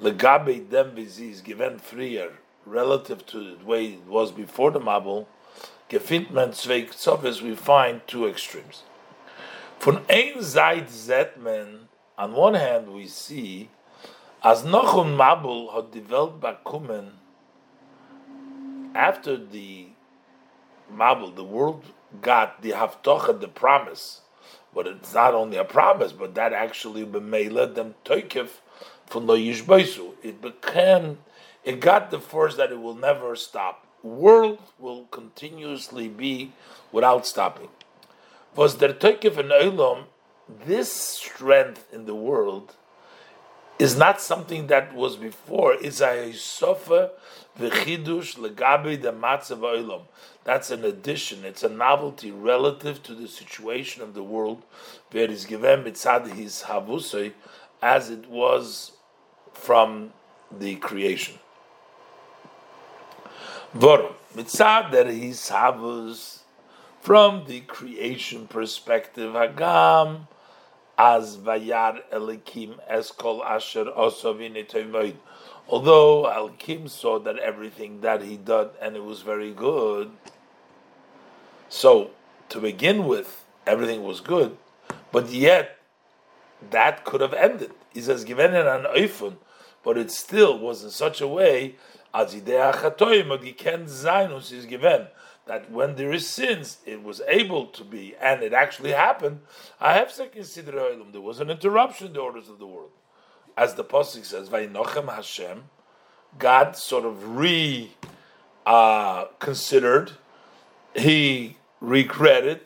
[0.00, 2.32] legabe dem is given freer
[2.66, 5.26] relative to the way it was before the Mabul,
[5.88, 6.88] gefindt man zwei
[7.42, 8.82] we find two extremes.
[9.78, 13.68] Von ein Seid Zetman, on one hand we see,
[14.42, 17.12] as noch um Mabul die Welt bakumen,
[18.94, 19.88] after the
[20.94, 21.84] Mabul, the world
[22.20, 24.21] got the haftocha, the promise,
[24.74, 28.48] but it's not only a promise, but that actually b'meila them toikif
[29.06, 30.14] from lo yishbaisu.
[30.22, 31.18] It became,
[31.64, 33.86] it got the force that it will never stop.
[34.02, 36.52] World will continuously be
[36.90, 37.68] without stopping.
[38.56, 40.04] Was der toikif and olam,
[40.66, 42.76] this strength in the world
[43.78, 45.74] is not something that was before.
[45.74, 47.10] It's a sofa
[47.58, 50.02] v'chidush legabe the matzav olam.
[50.44, 51.44] That's an addition.
[51.44, 54.62] It's a novelty relative to the situation of the world
[55.10, 57.32] where is given mitzad his havusay
[57.80, 58.92] as it was
[59.52, 60.12] from
[60.50, 61.38] the creation.
[63.76, 66.40] Vorum mitzad that his havus
[67.00, 70.28] from the creation perspective hagam
[70.96, 74.56] as vayar elikim eskol asher osovin
[75.68, 80.10] Although Elikim saw that everything that he did and it was very good,
[81.68, 82.10] so
[82.50, 84.56] to begin with, everything was good,
[85.10, 85.78] but yet
[86.70, 87.72] that could have ended.
[87.92, 89.36] He says, given it an oifun,
[89.82, 91.76] but it still was in such a way
[92.14, 92.34] as
[94.52, 95.06] is given
[95.46, 99.40] that when there is sins, it was able to be, and it actually happened.
[99.80, 100.78] I have consider
[101.10, 102.92] there was an interruption in the orders of the world,
[103.56, 105.64] as the pasuk says, "Vaynochem Hashem."
[106.38, 107.94] God sort of re
[108.64, 110.12] uh, considered,
[110.94, 112.60] he regretted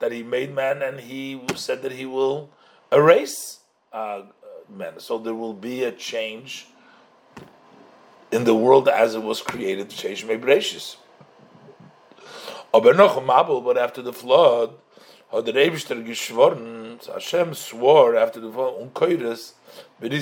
[0.00, 2.50] that he made man, and he said that he will
[2.92, 3.60] erase
[3.92, 4.22] uh,
[4.68, 5.00] man.
[5.00, 6.66] So there will be a change
[8.30, 10.96] in the world as it was created, change Mebreshis.
[12.72, 14.74] But after the flood,
[15.30, 15.78] Hashem
[17.54, 18.94] swore after the flood,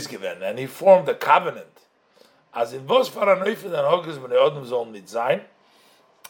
[0.09, 1.83] given, and he formed a covenant.
[2.53, 5.43] As in Vos Faranoifen and Hoges Bnei Odom Zol Mitzayin,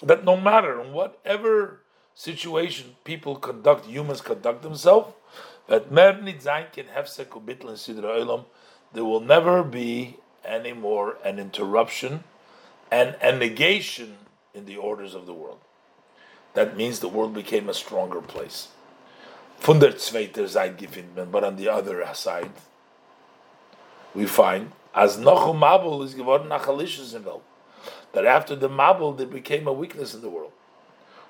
[0.03, 1.81] that no matter in whatever
[2.15, 5.15] situation people conduct, humans conduct themselves,
[5.69, 8.45] that Mer Nitzayin can have Sekubitl and Sidra Olam,
[8.93, 12.25] there will never be anymore an interruption
[12.91, 14.19] and a negation
[14.53, 15.61] in the orders of the world.
[16.57, 18.69] That means the world became a stronger place.
[19.61, 22.51] Von der Seite but on the other side,
[24.15, 27.43] we find as noch Mabul is geworden nach in Welt.
[28.13, 30.53] That after the Mabul, there became a weakness in the world.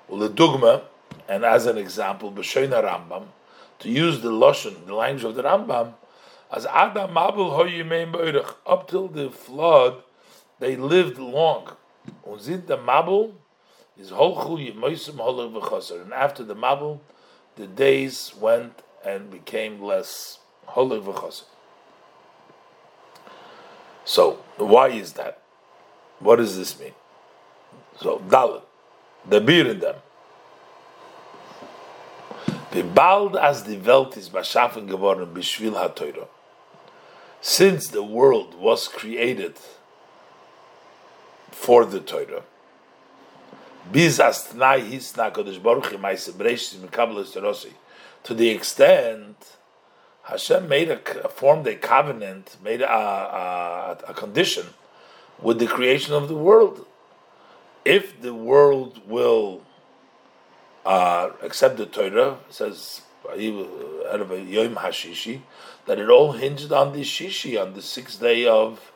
[0.07, 0.83] Well, the dogma,
[1.27, 3.25] and as an example, B'Shoina Rambam,
[3.79, 5.95] to use the Lashon, the language of the Rambam,
[6.49, 10.03] as Adam Mabul Hoyimeim up till the flood,
[10.59, 11.75] they lived long.
[12.25, 13.33] Unzid the Mabul
[13.99, 16.01] is Yemoisim Holav V'Chaser.
[16.01, 16.99] And after the Mabul,
[17.55, 20.39] the days went and became less.
[20.69, 21.43] Holav V'Chaser.
[24.05, 25.41] So, why is that?
[26.19, 26.93] What does this mean?
[27.99, 28.63] So, Dalit,
[29.27, 29.95] the beer in them.
[32.71, 36.27] Wie bald as die Welt ist beschaffen geworden, bishvil ha-Teure,
[37.41, 39.57] since the world was created
[41.49, 42.43] for the Torah,
[48.23, 49.57] to the extent
[50.23, 50.97] Hashem made a
[51.29, 54.65] formed a covenant, made a, a, a condition
[55.41, 56.85] with the creation of the world.
[57.85, 59.61] If the world will
[60.85, 65.41] uh, accept the Torah, says Yom Hashishi,
[65.85, 68.91] that it all hinged on the Shishi, on the sixth day of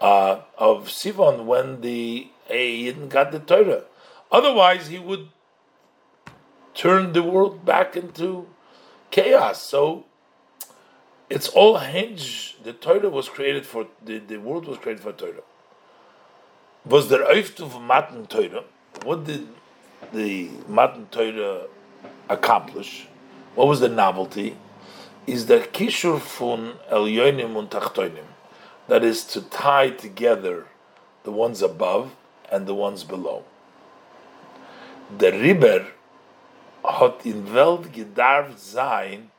[0.00, 3.84] uh, of Sivan, when the Yidden got the Torah.
[4.30, 5.28] Otherwise, he would
[6.74, 8.46] turn the world back into
[9.10, 9.62] chaos.
[9.62, 10.04] So
[11.30, 12.56] it's all hinge.
[12.62, 15.42] The Torah was created for the, the world was created for Torah.
[16.84, 18.64] Was there of Matan Torah?
[19.02, 19.48] What did
[20.12, 21.66] the Matan Torah
[22.28, 23.08] accomplish?
[23.54, 24.56] What was the novelty?
[25.26, 28.24] Is the kishur fun elyonim und tachtoinim,
[28.86, 30.66] that is to tie together
[31.24, 32.16] the ones above
[32.50, 33.44] and the ones below.
[35.16, 35.86] The Riber
[36.84, 39.30] hat in Welt gedarf sein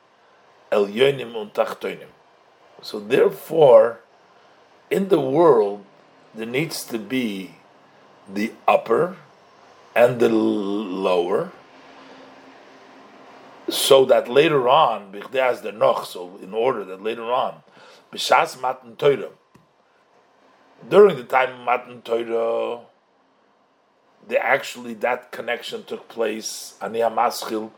[0.70, 2.08] Elyonim und Tachtonim.
[2.82, 4.00] So therefore,
[4.90, 5.84] in the world,
[6.34, 7.54] there needs to be
[8.32, 9.16] the upper
[9.94, 11.52] and the lower,
[13.68, 17.62] so that later on, as the noch, so in order that later on,
[18.12, 19.30] b'shas matan Torah,
[20.88, 22.80] during the time of matan Torah,
[24.26, 26.74] they actually that connection took place.
[26.80, 27.70] Aniyah Maschil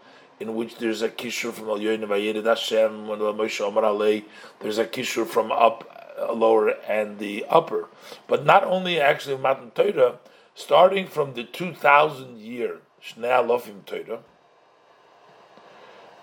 [0.43, 4.25] in which there's a kishur from Al Yoyin Vayerid Hashem, when Moshe Alei,
[4.59, 7.89] there's a kishur from up, uh, lower, and the upper.
[8.27, 10.19] But not only actually Matan Torah,
[10.55, 14.21] starting from the 2000 year Shnei Alofim Torah,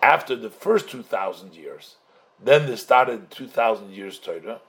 [0.02, 1.96] after the first 2000 years,
[2.44, 4.60] then they started 2000 years Torah.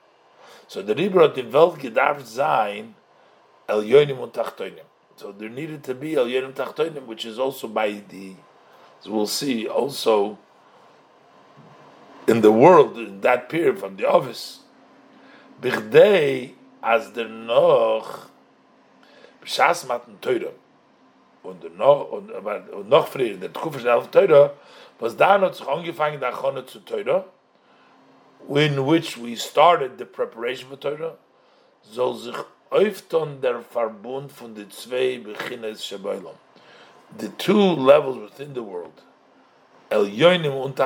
[0.68, 2.94] So the Ribra developed Gedarf Zain
[3.68, 4.89] El Yoinim und.
[5.20, 8.32] So there needed to be El Yoinim Tachtoinim, which is also by the
[9.00, 10.38] so we'll see also
[12.26, 14.60] in the world in that period from the office.
[15.60, 18.30] Bichdei as der noch
[19.44, 20.52] b'shas matan Teure
[21.42, 24.54] und noch und aber und noch früher der Tkufa von Teure
[24.98, 27.26] was da noch sich angefangen der Chone zu Teure
[28.48, 31.18] in which we started the preparation for Teure
[31.82, 32.36] soll sich
[32.70, 35.20] öfton der von den zwei
[35.76, 36.34] Shabbalam
[37.16, 39.02] the two levels within the world,
[39.90, 40.76] El Yoinim und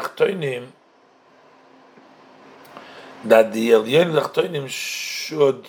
[3.24, 5.66] that the El Yoinim and Tachtoinim should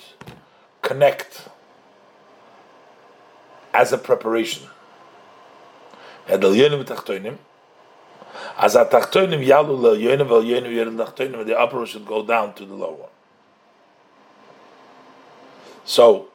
[0.82, 1.48] connect
[3.74, 4.68] as a preparation.
[6.28, 7.38] El Yoinim and Tachtoinim,
[8.58, 12.74] as a Tachtoinim Yalu El Yoinim El Yoinim the upper should go down to the
[12.76, 13.10] lower one.
[15.86, 16.30] So,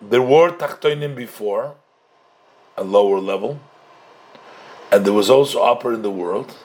[0.00, 1.76] there were Tachtoinim before,
[2.76, 3.60] a lower level,
[4.90, 6.56] and there was also upper in the world,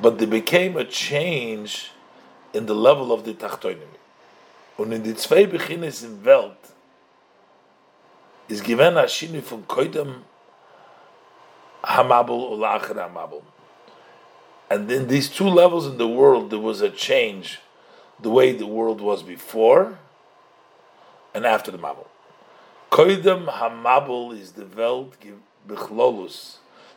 [0.00, 1.92] but there became a change
[2.52, 3.88] in the level of the Tachtoinim.
[4.76, 6.72] Und in die zwei Beginnes in Welt
[8.48, 10.22] ist given a Shini von Koidem
[11.84, 13.42] Hamabel or Lacher Hamabel.
[14.68, 17.60] And in these two levels in the world, there was a change
[18.20, 19.98] the way the world was before
[21.34, 22.08] and after the Mabel.
[22.90, 25.16] Koidem hamabel is the Welt.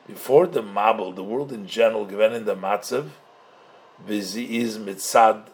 [0.07, 3.09] Before the mabel, the world in general, given in the matzav,
[4.07, 5.47] vizi is mitzad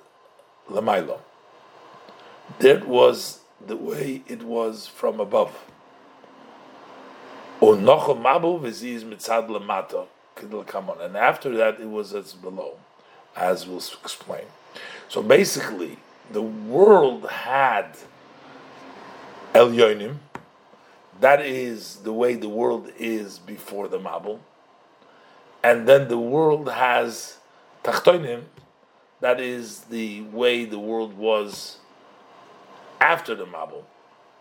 [0.70, 1.20] lamailo.
[2.60, 5.56] That was the way it was from above.
[7.62, 10.08] Unocho mabel vizi is mitzad lamato.
[10.41, 12.80] And after that it was as below,
[13.36, 14.46] as we'll explain.
[15.08, 16.00] So basically,
[16.32, 17.96] the world had
[19.53, 20.17] El Yonim,
[21.19, 24.39] that is the way the world is before the Mabul.
[25.61, 27.37] And then the world has
[27.83, 28.43] Tachtoinim,
[29.19, 31.77] that is the way the world was
[33.02, 33.83] after the Mabul.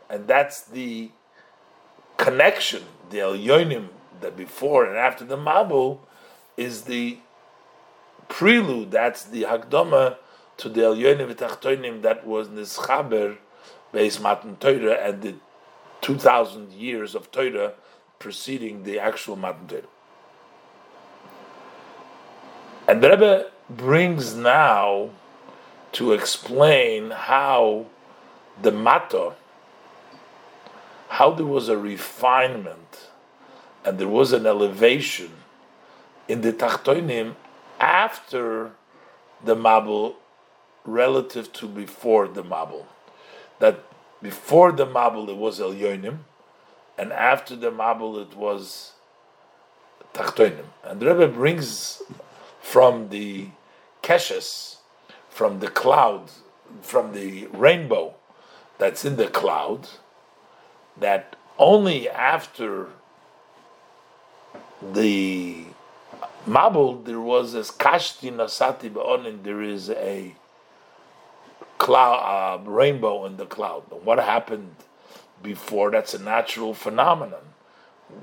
[0.08, 1.11] And that's the
[2.16, 3.88] connection, the Elyonim,
[4.20, 5.98] that before and after the Mabul
[6.56, 7.18] is the
[8.28, 10.16] prelude, that's the Hakdama
[10.58, 13.38] to the Elyonim Tachtoinim that was Nischaber,
[13.93, 15.34] Beis Matan Torah, and the
[16.01, 17.74] 2,000 years of Torah
[18.18, 19.82] preceding the actual Matan Torah.
[22.86, 25.11] And the Rebbe brings now
[25.93, 27.86] to explain how
[28.61, 29.34] the Mata,
[31.09, 33.11] how there was a refinement
[33.84, 35.30] and there was an elevation
[36.28, 37.34] in the Tachtoinim
[37.80, 38.72] after
[39.45, 40.14] the Mabul
[40.84, 42.84] relative to before the Mabul.
[43.61, 43.84] That
[44.20, 46.18] before the Mabul it was El Yonim,
[46.98, 48.92] and after the Mabul it was
[50.12, 50.66] Tachtoinim.
[50.84, 52.02] And the Rebbe brings
[52.61, 53.48] from the
[54.02, 54.76] Keshes,
[55.28, 56.30] from the cloud,
[56.82, 58.14] from the rainbow
[58.78, 59.88] that's in the cloud,
[60.98, 62.88] that only after
[64.82, 65.64] the
[66.46, 70.34] Mabul there was a Kashti Nasati Ba'onin, there is a
[71.81, 73.85] cloud, uh, rainbow in the cloud.
[74.05, 74.76] what happened
[75.43, 75.91] before?
[75.91, 77.55] That's a natural phenomenon.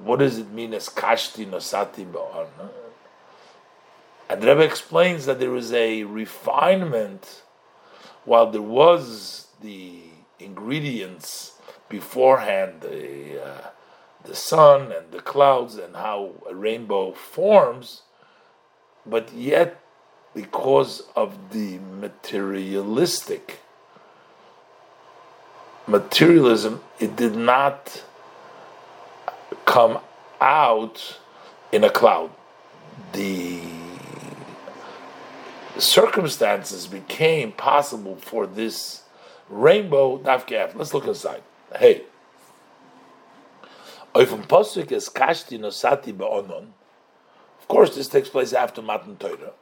[0.04, 2.70] What does it mean as Kashti Nasati Ba'onin?
[4.30, 7.42] And Rebbe explains that there is a refinement
[8.26, 10.02] while there was the
[10.38, 11.54] ingredients
[11.90, 13.68] beforehand, the, uh,
[14.24, 18.04] the sun and the clouds and how a rainbow forms,
[19.06, 19.82] but yet
[20.38, 23.60] because of the materialistic
[25.88, 28.04] materialism, it did not
[29.66, 29.98] come
[30.40, 31.18] out
[31.72, 32.30] in a cloud.
[33.14, 33.62] The
[35.80, 39.02] circumstances became possible for this
[39.50, 40.22] rainbow.
[40.24, 41.42] Let's look inside.
[41.76, 42.04] Hey.
[44.14, 44.48] Of
[47.68, 49.54] course, this takes place after Matan Torah.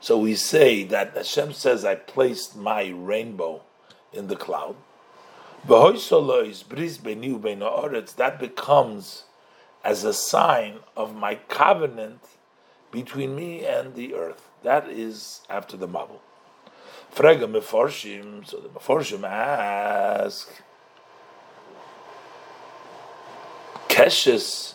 [0.00, 3.62] So we say that Hashem says, I placed my rainbow
[4.12, 4.76] in the cloud.
[8.16, 9.24] That becomes
[9.82, 12.20] as a sign of my covenant
[12.90, 14.50] between me and the earth.
[14.62, 16.20] That is after the Mabul.
[17.14, 20.50] Frega Meforshim, so the Meforshim ask,
[23.88, 24.74] Keshes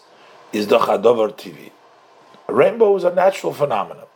[0.53, 1.72] is the Chadover TV.
[2.47, 4.09] Rainbow is a natural phenomenon.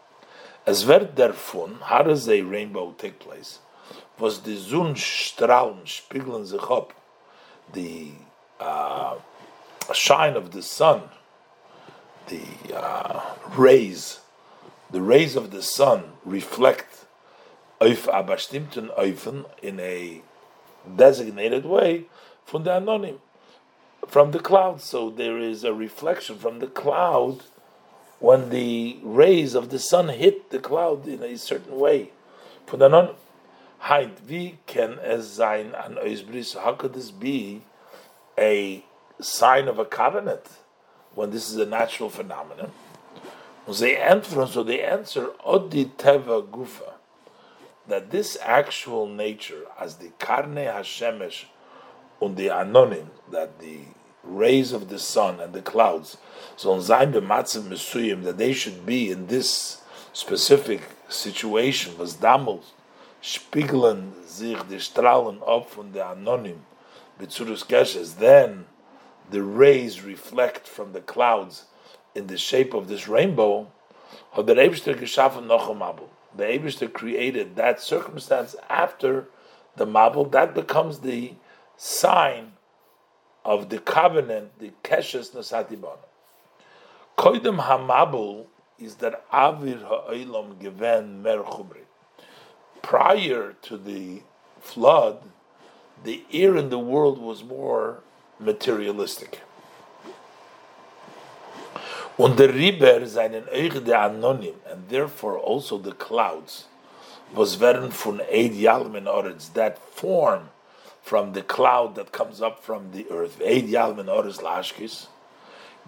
[0.66, 3.60] As wird der Fun, how does a rainbow take place?
[4.18, 6.94] Was the Sonnenstrahlen spiegeln sich up,
[7.74, 8.12] the
[8.60, 9.16] uh,
[9.94, 11.02] shine of the sun,
[12.28, 12.42] the
[12.74, 13.22] uh,
[13.58, 14.20] rays
[14.94, 17.06] the rays of the sun reflect
[17.82, 20.22] in a
[20.96, 22.06] designated way
[22.46, 23.18] from the anonym,
[24.08, 24.80] from the cloud.
[24.82, 27.42] So there is a reflection from the cloud
[28.24, 32.10] when the rays of the sun hit the cloud in a certain way.
[33.82, 34.08] How
[36.78, 37.64] could this be
[38.38, 38.86] a
[39.20, 40.48] sign of a covenant
[41.14, 42.72] when this is a natural phenomenon?
[43.70, 45.28] so they answer
[47.88, 51.44] that this actual nature, as the Karne Hashemesh
[52.22, 53.80] und the Anonim, that the
[54.24, 56.18] rays of the sun and the clouds,
[56.56, 59.82] so on Zayn B'matzim Mesuyim, that they should be in this
[60.14, 62.74] specific situation, was damals,
[63.22, 66.60] spiegeln sich die Strahlen up von der Anonim,
[67.20, 68.66] B'tzurus Keshes, then
[69.30, 71.66] the rays reflect from the clouds
[72.16, 73.68] in the shape of this rainbow,
[74.36, 74.44] the
[76.44, 79.28] Abishter created that circumstance after
[79.76, 81.34] the Mabul, that becomes the
[81.78, 82.54] sign
[83.46, 85.98] of the covenant, the Keshes Nasatibana.
[87.18, 88.46] Koidem HaMabul
[88.80, 91.86] is that Avir Ha'olam Geven Mer Chumri.
[92.82, 94.22] Prior to the
[94.60, 95.24] flood,
[96.04, 98.02] the air in the world was more
[98.40, 99.40] materialistic.
[102.18, 106.66] Und der Riber seinen Euch der Anonym, and therefore also the clouds,
[107.34, 110.50] was werden von Eid Yalmin Oretz, that form
[111.04, 113.38] from the cloud that comes up from the earth,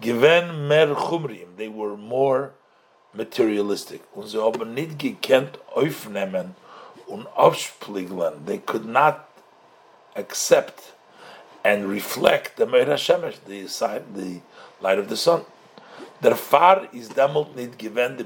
[0.00, 2.52] given mer Chumrim, they were more
[3.14, 4.02] materialistic.
[8.44, 9.28] They could not
[10.14, 10.92] accept
[11.64, 13.66] and reflect the Meir HaShemesh, the,
[14.14, 14.40] the
[14.80, 15.46] light of the sun.
[16.22, 18.24] Is given the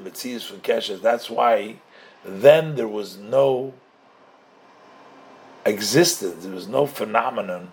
[0.60, 1.00] Keshes.
[1.00, 1.76] That's why
[2.24, 3.74] then there was no
[5.70, 7.72] existence, there was no phenomenon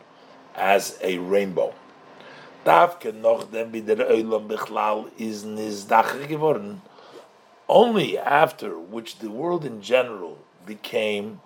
[0.55, 1.73] as a rainbow.
[7.69, 11.41] Only after which the world in general became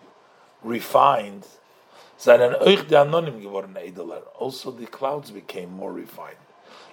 [0.63, 1.47] refined.
[4.39, 6.37] Also the clouds became more refined.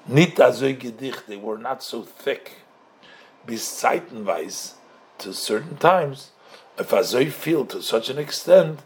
[0.06, 2.56] They were not so thick.
[3.46, 3.84] Bis
[5.18, 6.30] to certain times,
[6.78, 8.80] if azoy feel to such an extent,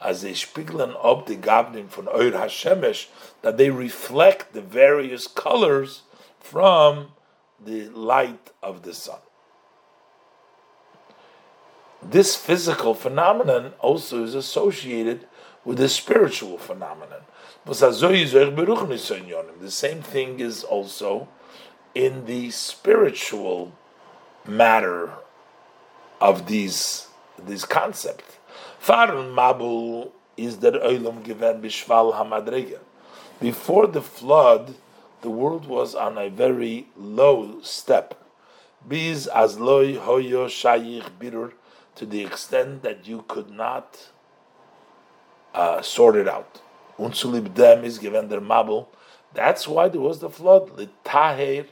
[0.00, 3.08] as they spiegeln up the gabnim von Eur Hashemesh,
[3.42, 6.02] that they reflect the various colors
[6.40, 7.08] from
[7.64, 9.18] the light of the sun.
[12.02, 15.26] this physical phenomenon also is associated
[15.64, 17.22] with the spiritual phenomenon.
[17.66, 17.74] The
[19.68, 21.28] same thing is also
[21.94, 23.72] in the spiritual
[24.46, 25.10] matter
[26.20, 28.37] of these these concepts.
[28.80, 32.78] Farun Mabul is der Olam given bishval hamadrega.
[33.40, 34.74] Before the flood,
[35.22, 38.14] the world was on a very low step.
[38.86, 41.52] Biz as loy hoyo shayich birur,
[41.96, 44.08] to the extent that you could not
[45.54, 46.60] uh, sort it out.
[46.98, 48.86] Unsulib dem is given their mabul.
[49.34, 50.70] That's why there was the flood.
[50.76, 51.66] Litaher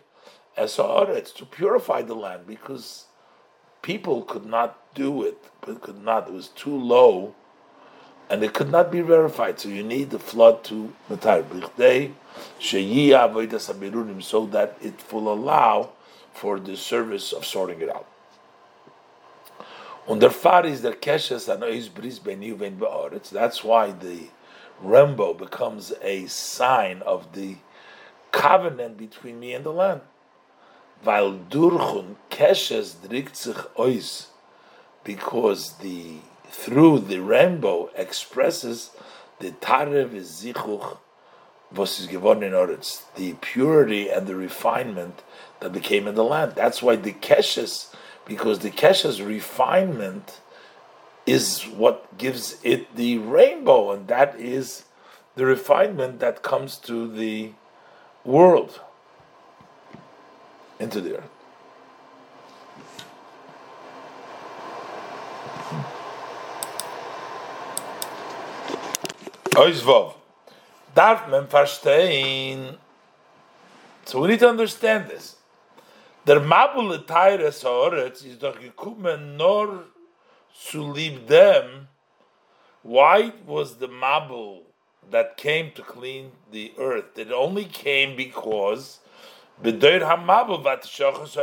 [0.59, 3.07] esoretz to purify the land because
[3.87, 6.27] people could not do it, but could not.
[6.27, 7.37] It was too low,
[8.29, 9.61] and it could not be verified.
[9.61, 11.45] So you need the flood to matar
[14.23, 15.91] so that it will allow
[16.35, 18.07] for the service of sorting it out.
[20.09, 22.81] Und der Fahr is der Keshes an Ois Bris Ben Yuven.
[23.31, 24.31] That's why the
[24.83, 27.57] rainbow becomes a sign of the
[28.33, 30.01] covenant between me and the land.
[31.05, 34.29] Weil durchun Keshes drickt sich Ois,
[35.05, 36.19] because the
[36.51, 38.91] through the rainbow expresses
[39.41, 40.99] the Tarev Zichuch
[41.75, 45.23] was is in the purity and the refinement
[45.61, 46.53] that became in the land.
[46.55, 47.95] That's why the Keshes
[48.27, 50.41] because the Kesha's refinement
[51.25, 54.85] is what gives it the rainbow, and that is
[55.37, 57.53] the refinement that comes to the
[58.25, 58.81] world,
[60.79, 61.31] into the earth.
[69.57, 70.15] Oizvov.
[70.95, 71.49] Darf man.
[74.05, 75.37] So we need to understand this.
[76.27, 79.85] Der Mabul Teires Haaretz ist doch gekommen nur
[80.53, 81.89] zu lieb dem.
[82.83, 84.63] Why was the Mabul
[85.11, 87.17] that came to clean the earth?
[87.17, 89.01] It only came because
[89.63, 91.35] B'doir HaMabul vat shochas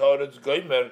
[0.00, 0.90] Haaretz goimer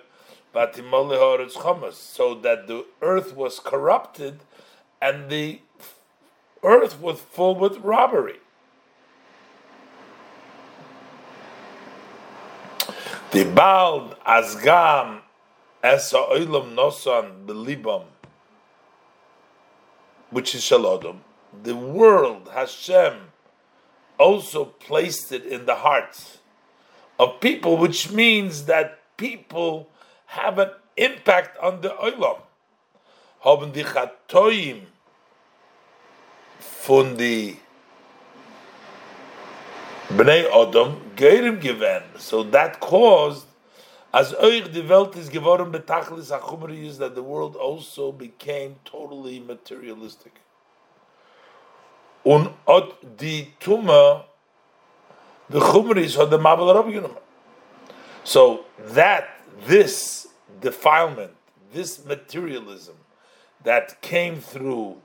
[0.54, 4.40] vat imole Haaretz chomas so that the earth was corrupted
[5.00, 5.60] and the
[6.62, 8.38] earth was full with robbery.
[13.32, 15.22] The bald asgam
[15.82, 18.04] es oilam nosan belibam,
[20.30, 21.16] which is shalodom.
[21.64, 23.31] The world Hashem
[24.18, 26.38] also placed it in the hearts
[27.18, 29.88] of people, which means that people
[30.26, 32.40] have an impact on the oilam.
[33.44, 34.82] Haben die Chatoim
[36.60, 37.58] von die
[40.08, 42.02] Bnei Odom Geirim given.
[42.18, 43.46] So that caused,
[44.12, 49.40] as Oich the Welt is geworden betachlis achumri is that the world also became totally
[49.40, 50.40] materialistic.
[52.24, 54.24] Und od die Tuma,
[55.50, 57.00] the Chumris had the Mabel Rabbi
[58.24, 59.28] So that,
[59.66, 60.28] this
[60.60, 61.32] defilement,
[61.72, 62.94] this materialism
[63.64, 64.96] that came through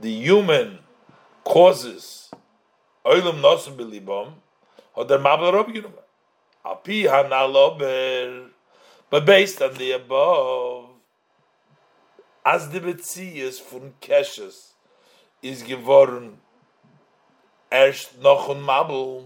[0.00, 0.78] the human
[1.44, 2.22] causes
[3.04, 4.34] Oilam nosim belibam,
[4.94, 6.04] or der mabel genommen.
[6.64, 8.48] Api hanalober,
[9.10, 10.90] but based on the above,
[12.44, 14.71] as the Bezies von Keshes
[15.42, 16.40] is geworden
[17.70, 19.24] erst noch ein Mabel,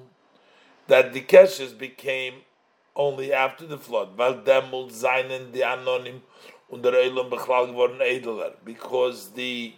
[0.88, 2.42] that the Keshes became
[2.94, 6.22] only after the flood, weil demul seinen die Anonim
[6.68, 9.74] und der Eilam bechlal geworden edeler, because the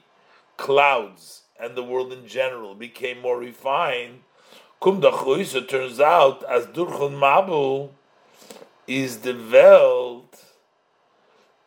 [0.56, 4.22] clouds and the world in general became more refined,
[4.80, 7.90] kum it turns out as durchon mabu
[8.86, 10.47] is the Welt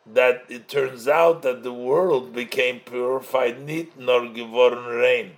[0.05, 5.37] that it turns out that the world became purified nit nor geworden rein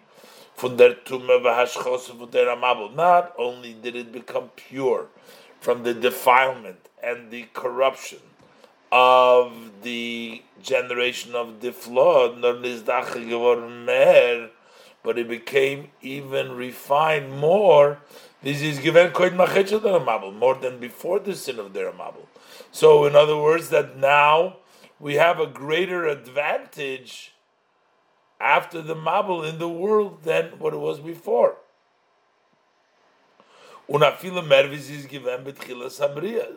[0.55, 2.89] von der tumme v'hashchos von der amabel.
[2.95, 5.07] Not only did it become pure
[5.59, 8.19] from the defilement and the corruption
[8.91, 12.39] of the generation of the flood,
[15.03, 17.99] but it became even refined more.
[18.43, 22.27] This is given more than before the sin of their mabul.
[22.71, 24.57] So, in other words, that now
[24.99, 27.33] we have a greater advantage
[28.41, 31.55] after the mabul in the world than what it was before.
[33.89, 36.55] Unafila mervis is given betchila sabriya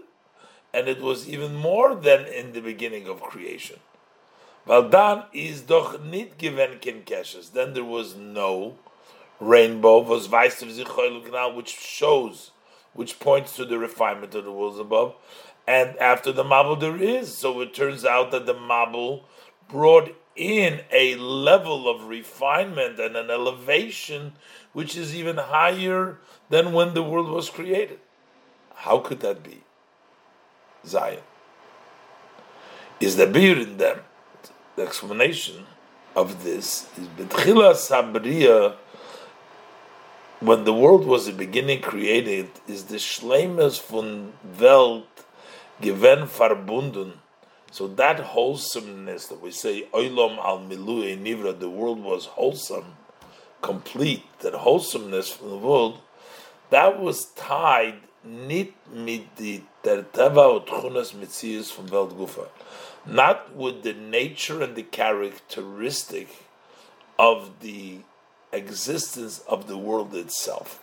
[0.72, 3.78] and it was even more than in the beginning of creation.
[4.66, 7.52] Well, dan is doch nit given kin keshes.
[7.52, 8.78] Then there was no
[9.40, 10.00] rainbow,
[11.54, 12.50] which shows
[12.94, 15.14] which points to the refinement of the worlds above.
[15.66, 17.36] And after the Mabul, there is.
[17.36, 19.24] So it turns out that the Mabul
[19.68, 24.34] brought in a level of refinement and an elevation
[24.72, 26.18] which is even higher
[26.50, 27.98] than when the world was created.
[28.74, 29.64] How could that be?
[30.86, 31.22] Zion.
[33.00, 34.00] Is the beer in them?
[34.76, 35.66] The explanation
[36.14, 38.76] of this is Betchila Sabriya,
[40.40, 45.24] when the world was the beginning created, is the Schleimes von Welt
[45.80, 47.14] given verbunden.
[47.70, 52.96] So that wholesomeness that we say Olam al Milui Nivra, the world was wholesome,
[53.62, 56.00] complete, that wholesomeness from the world,
[56.70, 62.48] that was tied nit mit the terteva utchunas mitzias from Welt Gufa,
[63.06, 66.28] not with the nature and the characteristic
[67.18, 68.00] of the
[68.52, 70.82] existence of the world itself.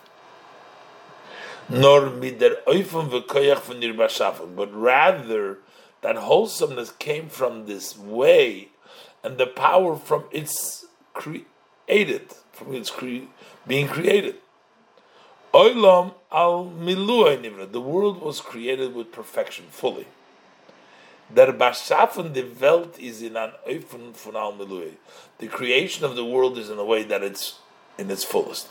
[1.68, 5.58] Nor mit der Eufem v'koyach von but rather
[6.02, 8.68] that wholesomeness came from this way,
[9.22, 10.84] and the power from its
[11.14, 13.28] created, from its cre-
[13.66, 14.36] being created.
[15.54, 17.70] Oilam al nivra.
[17.70, 20.06] The world was created with perfection, fully.
[21.34, 24.54] Der Bashafen the Welt is in an Eufen von al
[25.38, 27.58] The creation of the world is in a way that it's
[27.98, 28.68] in its fullest.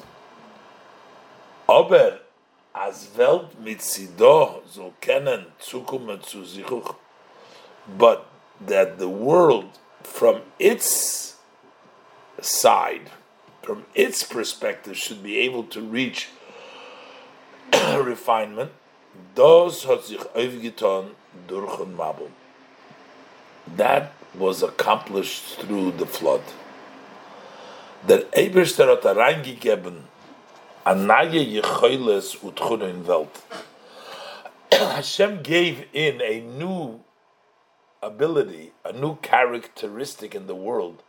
[1.68, 2.20] Aber
[2.74, 6.96] as Welt mit Sido so kennen Zukunft zu Zichuch
[7.88, 8.28] but
[8.62, 11.36] that the world, from its
[12.42, 13.12] side,
[13.62, 16.30] from its perspective, should be able to reach
[17.74, 18.72] refinement.
[19.36, 21.12] Das hat sich aufgetan
[21.48, 22.32] durch ein Mabel.
[23.68, 26.44] That was accomplished through the flood.
[28.08, 30.04] Der Eberster hat reingegeben
[30.86, 32.36] an neue Jechoiles
[32.82, 33.42] in Welt.
[34.72, 37.00] Hashem gave in a new
[38.02, 41.02] ability, a new characteristic in the world,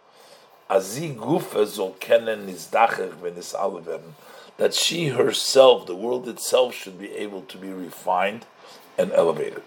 [4.57, 8.47] that she herself, the world itself, should be able to be refined
[8.97, 9.63] and elevated.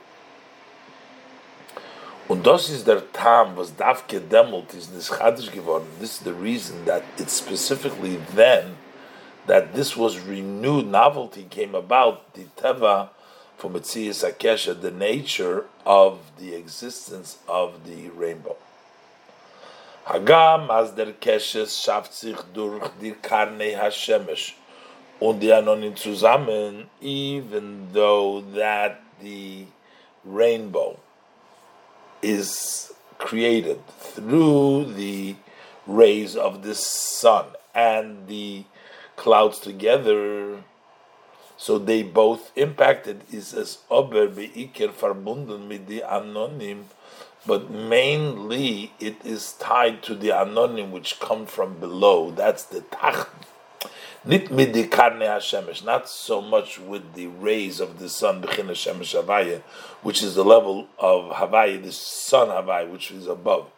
[2.28, 5.88] Und das ist der Tam, was darf gedemmelt ist, this Chadish geworden.
[6.00, 8.76] This is the reason that it's specifically then
[9.48, 13.10] that this was renewed, novelty came about, the Teva
[13.58, 18.58] for Metzias Akesha, the nature of the existence of the rainbow.
[20.06, 24.54] Hagam as der Keshes schafft sich durch die Karne Hashemesh
[25.22, 29.66] und die Anonim zusammen, even though that the
[30.26, 31.00] rainbow
[32.36, 33.80] is created
[34.14, 35.36] through the
[35.86, 38.64] rays of the sun and the
[39.16, 40.64] clouds together
[41.58, 46.84] so they both impacted is as ober beiker verbunden mit the anonym,
[47.48, 52.30] but mainly it is tied to the anonym which come from below.
[52.30, 53.30] That's the tach.
[54.28, 59.62] Karne hashemesh, not so much with the rays of the sun, b'chin hashemesh havaya,
[60.02, 63.72] which is the level of havaya, the sun havaya, which is above.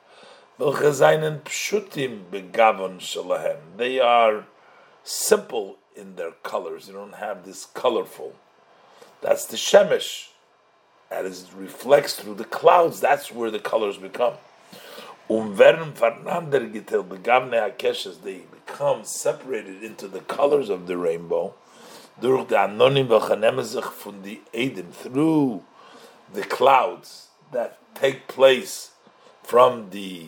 [3.77, 4.45] They are
[5.03, 6.87] simple in their colors.
[6.87, 8.33] They don't have this colorful.
[9.21, 10.29] That's the shemesh.
[11.09, 12.99] That is reflects through the clouds.
[12.99, 14.33] That's where the colors become.
[15.29, 21.53] Werden voneinander geteilt, begavne hakeshes, they become separated into the colors of the rainbow.
[22.19, 25.63] Durch the anonim v'chanemezich from the Eden, through
[26.33, 28.91] the clouds that take place
[29.43, 30.25] from the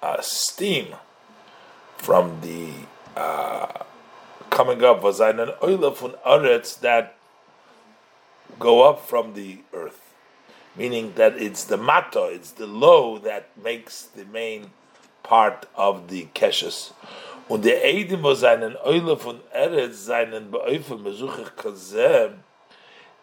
[0.00, 0.94] uh, steam,
[1.96, 2.70] from the
[3.16, 3.84] uh,
[4.50, 7.16] coming up was an oil von aretz that
[8.58, 10.07] go up from the earth,
[10.78, 14.70] meaning that it's the mato, it's the low that makes the main
[15.22, 16.92] part of the keshes.
[17.48, 22.38] Und der Edim was einen Eule von Eretz seinen Beäufe mesuchich kazem,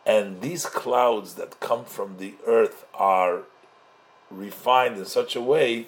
[0.05, 3.43] and these clouds that come from the earth are
[4.29, 5.87] refined in such a way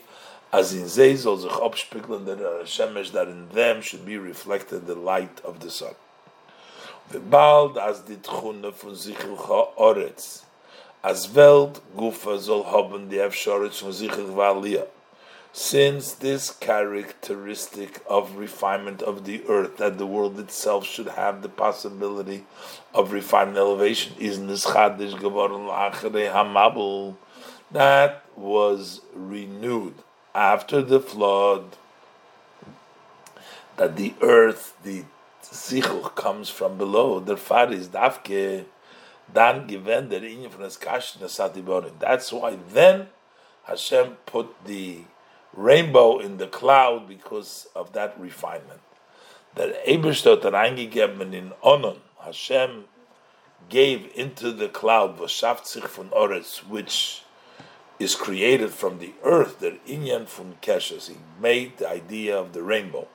[0.51, 4.95] as in they soll sich abspiegeln der Shemesh, that in them should be reflected the
[4.95, 5.95] light of the sun.
[7.30, 10.43] bald as die Tchune von Sichel Ha'oretz,
[11.08, 14.88] as Welt Gufa soll haben die von Valia.
[15.53, 21.49] Since this characteristic of refinement of the earth, that the world itself should have the
[21.49, 22.43] possibility
[22.93, 27.16] of refinement elevation, is nischadish geworden lachere hamabel,
[27.72, 29.95] that was renewed
[30.36, 31.78] after the flood
[33.78, 35.05] that the earth, the
[35.41, 37.88] Sichuch comes from below, der Fall is
[39.34, 41.38] Kashin, das
[41.99, 43.07] That's why then
[43.65, 45.01] Hashem put the
[45.53, 48.82] rainbow in the cloud because of that refinement.
[49.55, 52.86] That Ebershtot reingegeben in Onon, Hashem
[53.69, 57.23] gave into the cloud Vashaft sich von Oretz, which
[57.99, 61.09] is created from the earth, the inyan from Keshes.
[61.09, 63.07] He made the idea of the rainbow.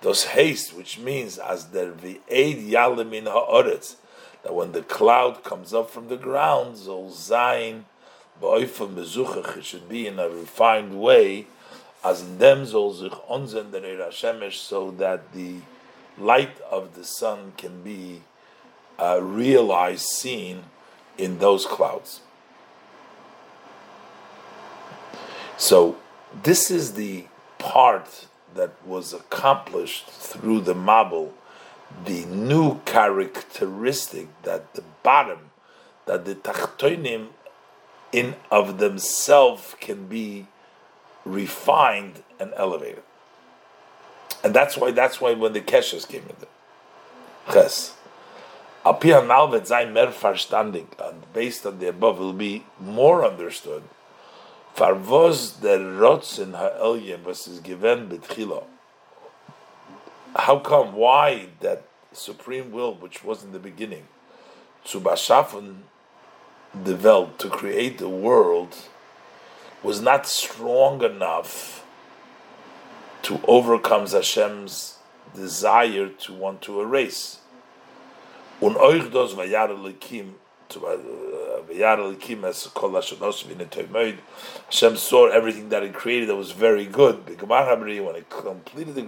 [0.00, 3.96] Those haste, which means as der v'eid yalim in ha'oretz,
[4.42, 7.84] that when the cloud comes up from the ground, zol zayin
[8.40, 11.46] ba'oifa mezuchach, it should be in a refined way,
[12.04, 15.56] as in them zol zich onzen der Hashemesh, so that the
[16.16, 18.22] light of the sun can be
[18.98, 20.64] uh, realized, seen
[21.16, 22.20] in those clouds.
[25.56, 25.96] So
[26.42, 27.26] this is the
[27.58, 31.32] part that was accomplished through the Mabul,
[32.04, 35.50] the new characteristic that the bottom,
[36.06, 37.28] that the Tachtoinim
[38.12, 40.46] in of themselves can be
[41.24, 43.02] refined and elevated.
[44.42, 47.52] And that's why that's why when the Keshes came in there.
[47.52, 47.94] Ches.
[48.84, 53.82] Apia Malvet sein mehr verstandig, and based on the above will be more understood
[54.78, 58.62] Farvos der Rotzen ha'elyen was is given betchila.
[60.36, 60.94] How come?
[60.94, 64.08] Why that supreme will, which was in the beginning,
[64.84, 65.76] the
[66.96, 68.76] Welt to create the world,
[69.82, 71.84] was not strong enough
[73.22, 74.98] to overcome Hashem's
[75.34, 77.38] desire to want to erase.
[78.60, 79.92] Un euch dos vayar uh,
[84.66, 87.26] Hashem saw everything that He created that was very good.
[87.26, 89.02] When He completed the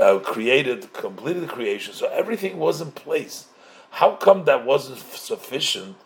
[0.00, 3.46] uh, created, completed the creation, so everything was in place.
[3.90, 5.96] How come that wasn't sufficient?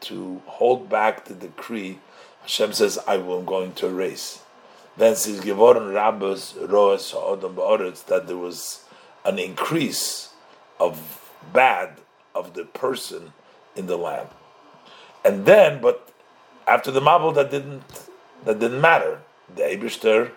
[0.00, 2.00] to hold back the decree?
[2.42, 4.42] Hashem says, "I am going to erase."
[4.96, 7.12] Then says Gevoron Rabbos Roas
[8.06, 8.80] that there was
[9.24, 10.30] an increase
[10.80, 11.98] of bad
[12.34, 13.32] of the person
[13.76, 14.28] in the land.
[15.24, 16.08] And then, but
[16.66, 17.82] after the Mabul, that didn't
[18.44, 19.20] that didn't matter.
[19.54, 20.32] The Eibishter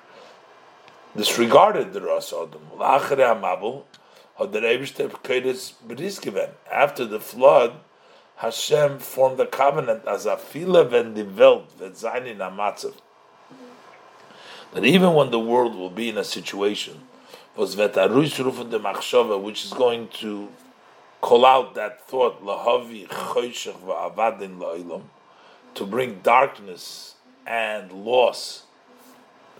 [1.15, 2.61] disregarded the Ras Adam.
[6.71, 7.73] After the flood,
[8.37, 12.95] Hashem formed a covenant as a fila when the Welt amatzav.
[14.73, 17.01] That even when the world will be in a situation,
[17.55, 20.49] was which is going to
[21.19, 25.03] call out that thought lahavi choshech va'avadin la'ilam
[25.75, 28.63] to bring darkness and loss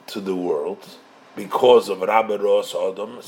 [0.07, 0.87] to the world
[1.35, 3.19] because of Rabbi Ross Adam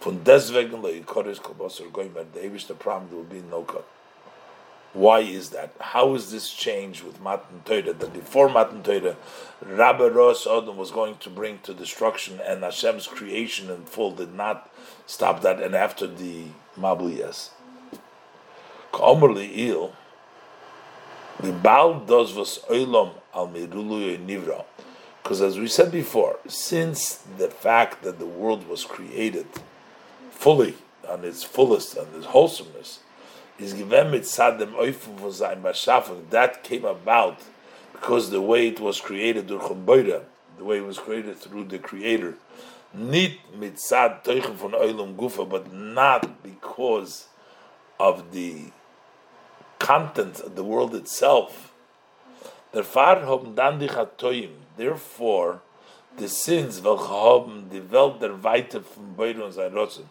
[0.00, 3.86] from deswegen leikoris kobosar going by the Eivish promise will be no cut.
[4.92, 5.72] Why is that?
[5.80, 7.92] How is this change with Matan Torah?
[7.92, 9.16] That before Matan Torah,
[9.60, 14.34] Rabbi Ros Adam was going to bring to destruction, and Hashem's creation in full did
[14.34, 14.70] not
[15.06, 15.60] stop that.
[15.60, 16.44] And after the
[16.78, 17.50] Mabul, yes.
[18.94, 19.92] il,
[21.40, 24.64] the Baal does was oilam al nivra.
[25.24, 29.46] Because as we said before, since the fact that the world was created
[30.30, 30.74] fully
[31.08, 33.00] on its fullest and its wholesomeness,
[33.58, 34.70] is given mitzadem.
[36.30, 37.40] That came about
[37.92, 42.34] because the way it was created the way it was created through the Creator,
[42.92, 47.28] nit mitzad von gufa, but not because
[47.98, 48.72] of the
[49.78, 51.73] content of the world itself.
[54.76, 55.62] Therefore,
[56.16, 60.06] the sins welche developed their weiter from Beirun sein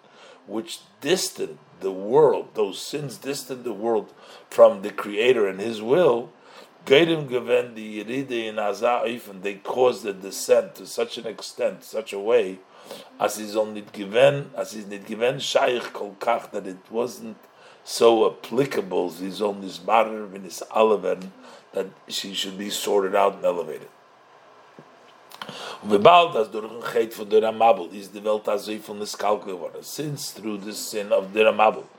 [0.47, 4.13] which distant the world, those sins distant the world
[4.49, 6.31] from the Creator and His will,
[6.85, 12.19] Geirim given the in Azaifen, they caused the descent to such an extent, such a
[12.19, 12.59] way,
[13.19, 17.37] as is only given, as is not given Shaykh Kolkach, that it wasn't
[17.85, 21.31] so applicable, his own Nisbarer in his Alaven,
[21.73, 23.89] that she should be sorted out and elevated.
[25.83, 26.33] The the.
[29.81, 31.89] Since through the sin of der Amabel,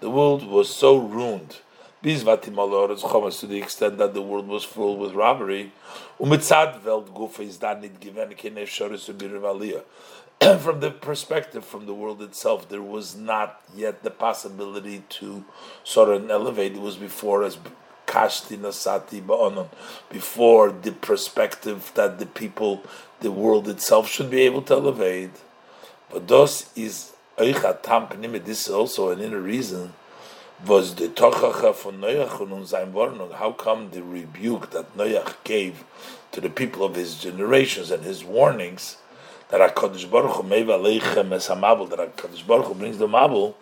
[0.00, 1.60] the world was so ruined,
[2.02, 5.72] to the extent that the world was full with robbery,
[10.58, 15.44] From the perspective from the world itself, there was not yet the possibility to
[15.84, 16.72] sort of elevate.
[16.72, 17.58] It was before as
[18.10, 19.68] kashti nasati ba'onon,
[20.10, 22.82] before the perspective that the people
[23.20, 25.30] the world itself should be able to elevate.
[26.10, 29.94] But this is this is also an inner reason
[30.66, 33.32] was the tochacha von Noach und.
[33.32, 35.84] How come the rebuke that Noach gave
[36.32, 38.96] to the people of his generations and his warnings
[39.48, 43.56] that Hakadosh Baruch Hu meiva leichem es hamabel that Hakadosh Baruch Hu brings the mabel,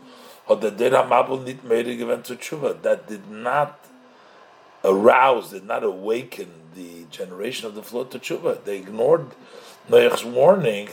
[0.47, 3.79] or the der hamabel nit meire given to tshuva that did not
[4.85, 8.65] arouse, did not awaken the generation of the flood to tshuva.
[8.65, 9.27] They ignored
[9.89, 10.89] Noach's warning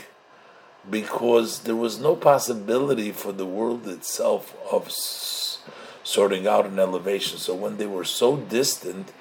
[0.90, 7.38] because there was no possibility for the world itself of sorting out an elevation.
[7.38, 9.12] So when they were so distant,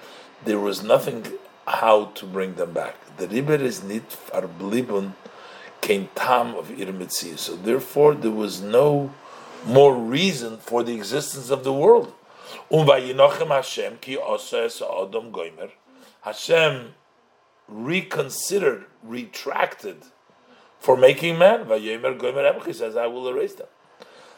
[0.45, 1.27] there was nothing
[1.67, 2.95] how to bring them back.
[3.17, 5.12] The riber is nit arblibun
[5.81, 7.39] came tam of irmitzi.
[7.39, 9.12] So therefore, there was no
[9.67, 12.12] more reason for the existence of the world.
[12.71, 15.71] Hashem ki goimer.
[16.23, 16.95] Hashem
[17.69, 19.97] reconsidered, retracted
[20.79, 21.65] for making man.
[21.65, 23.69] Vayomer goimer He says, I will erase them.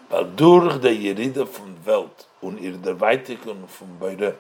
[0.09, 4.37] Weil durch die Yeride von Welt und ihr der Weitigung von beide,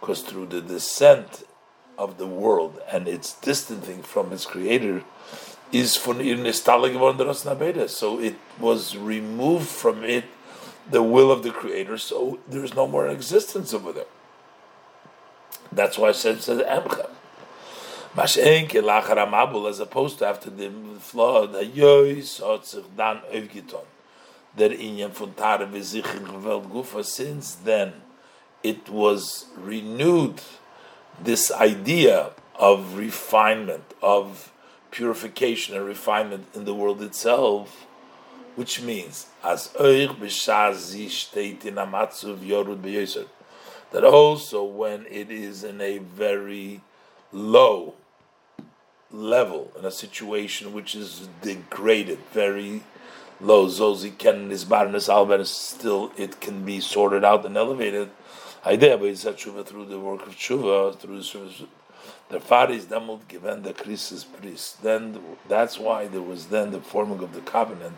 [0.00, 1.44] because through the descent
[1.98, 5.02] of the world and its distancing from its creator,
[5.72, 10.24] is von ihr Nestale geworden So it was removed from it
[10.90, 14.06] the will of the creator, so there's no more existence over there.
[15.72, 17.10] That's why I said says Emcha.
[18.16, 18.36] As
[19.80, 21.52] opposed to after the flood,
[24.56, 25.32] der inyan von
[27.04, 27.92] since then
[28.64, 30.42] it was renewed
[31.22, 34.52] this idea of refinement, of
[34.90, 37.86] purification and refinement in the world itself,
[38.60, 43.26] which means as oich b'shazi shteit in amatzuv yorud b'yoser,
[43.90, 46.82] that also when it is in a very
[47.32, 47.94] low
[49.10, 52.82] level, in a situation which is degraded, very
[53.40, 58.10] low zozi ken nisbarnes alben still it can be sorted out and elevated
[58.66, 61.62] idea but it's tshuva through the work of tshuva through the service
[62.28, 64.82] the father is demult given the krisis priest.
[64.82, 67.96] Then that's why there was then the forming of the covenant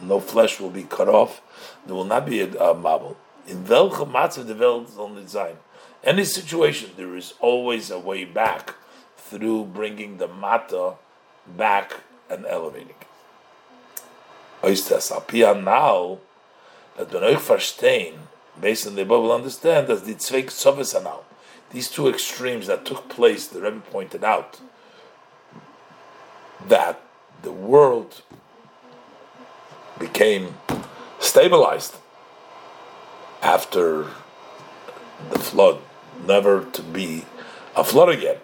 [0.00, 1.40] no flesh will be cut off.
[1.86, 3.16] There will not be a, a mabul.
[3.46, 5.56] In welche matze the soll nicht sein
[6.04, 8.74] any situation there is always a way back
[9.16, 10.94] through bringing the mata
[11.46, 12.94] back and elevating.
[14.62, 16.18] Oistas apia now
[16.96, 18.14] that when euch verstehen,
[18.60, 21.20] based on the Bible, understand that the zwei Ktsoves now,
[21.70, 24.60] these two extremes that took place, the Rebbe pointed out
[26.66, 27.00] that
[27.42, 28.22] the world
[29.98, 30.54] became
[31.18, 31.96] stabilized
[33.42, 34.06] after
[35.30, 35.80] the flood,
[36.26, 37.24] never to be
[37.76, 38.38] a flood again,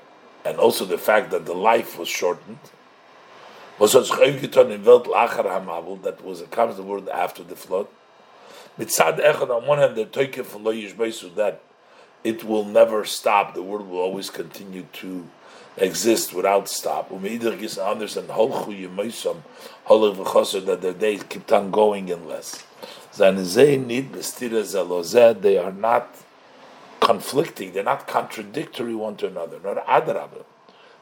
[0.45, 2.59] and also the fact that the life was shortened.
[3.78, 7.88] Was aufgetan in hamabel, that was a comes the word after the flood.
[8.78, 11.61] Mitzad echad, on one hand, the toike from lo yishbeisu, that
[12.22, 15.28] it will never stop, the world will always continue to
[15.77, 17.11] exist without stop.
[17.11, 17.22] That
[20.81, 22.64] their days keep on going and less.
[23.16, 23.29] They
[25.59, 26.16] are not
[27.01, 30.45] conflicting, they're not contradictory one to another, nor adrabah.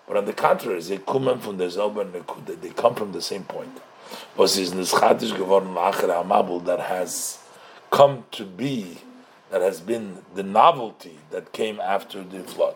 [0.08, 3.80] But on the contrary, they come from the same point.
[4.36, 5.72] Was is Nischadish geworden
[6.64, 7.38] that has
[7.90, 8.98] come to be,
[9.50, 12.74] that has been the novelty that came after the flood.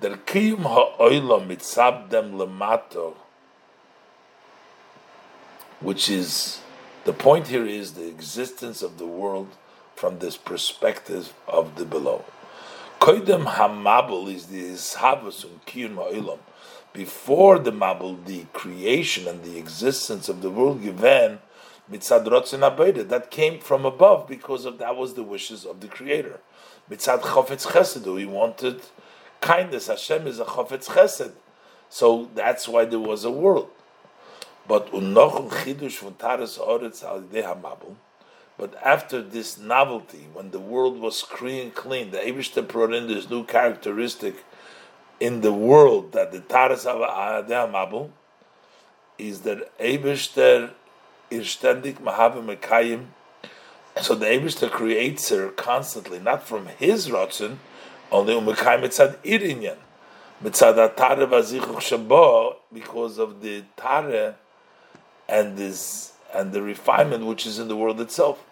[0.00, 3.14] Der Kiyum ha'olam mitzabdem lemato,
[5.80, 6.60] which is,
[7.04, 9.48] the point here is the existence of the world
[9.94, 12.24] from this perspective of the below.
[13.00, 16.38] Koidem hamabel is the ishavus and um kiyun ma'ilam.
[16.92, 21.38] Before the mabel, the creation and the existence of the world given
[21.90, 26.40] mitzad rotzin that came from above because of that was the wishes of the Creator.
[26.90, 28.80] Mitzad chofetz chesed, he wanted
[29.44, 29.86] kindness.
[29.88, 31.32] Hashem is a chofetz chesed,
[31.88, 33.68] so that's why there was a world.
[34.66, 37.96] But chidush hamabel
[38.56, 43.28] but after this novelty, when the world was clean, clean, the Abishter brought in this
[43.28, 44.44] new characteristic
[45.18, 48.10] in the world that the Taras Mabu
[49.18, 50.70] is that Abishter
[51.30, 53.06] is ständig Mahave Mekayim.
[54.00, 57.58] So the Abishter creates her constantly, not from his Rotzen,
[58.14, 59.76] only um Umekayim Mitzad Irinyan.
[60.42, 64.36] Mitzad Tare Vazichuch Shabo, because of the Tare
[65.28, 68.44] and this and the refinement which is in the world itself.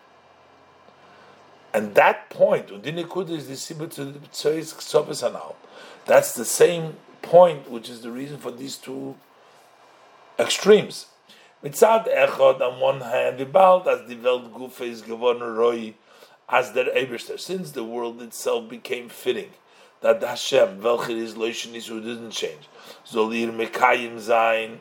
[1.74, 2.84] And that point, the.
[6.04, 9.16] That's the same point, which is the reason for these two
[10.38, 11.06] extremes.
[11.64, 15.94] Mitzad Echad, on one hand, Vibald, as the Welt Gufe is geworden Roy,
[16.48, 19.50] as der Eberster, since the world itself became fitting,
[20.00, 22.68] that Hashem, welcher is Loishin is who didn't change,
[23.04, 24.80] soll ihr Mekayim sein,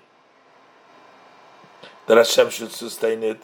[2.07, 3.41] that Hashem should sustain it,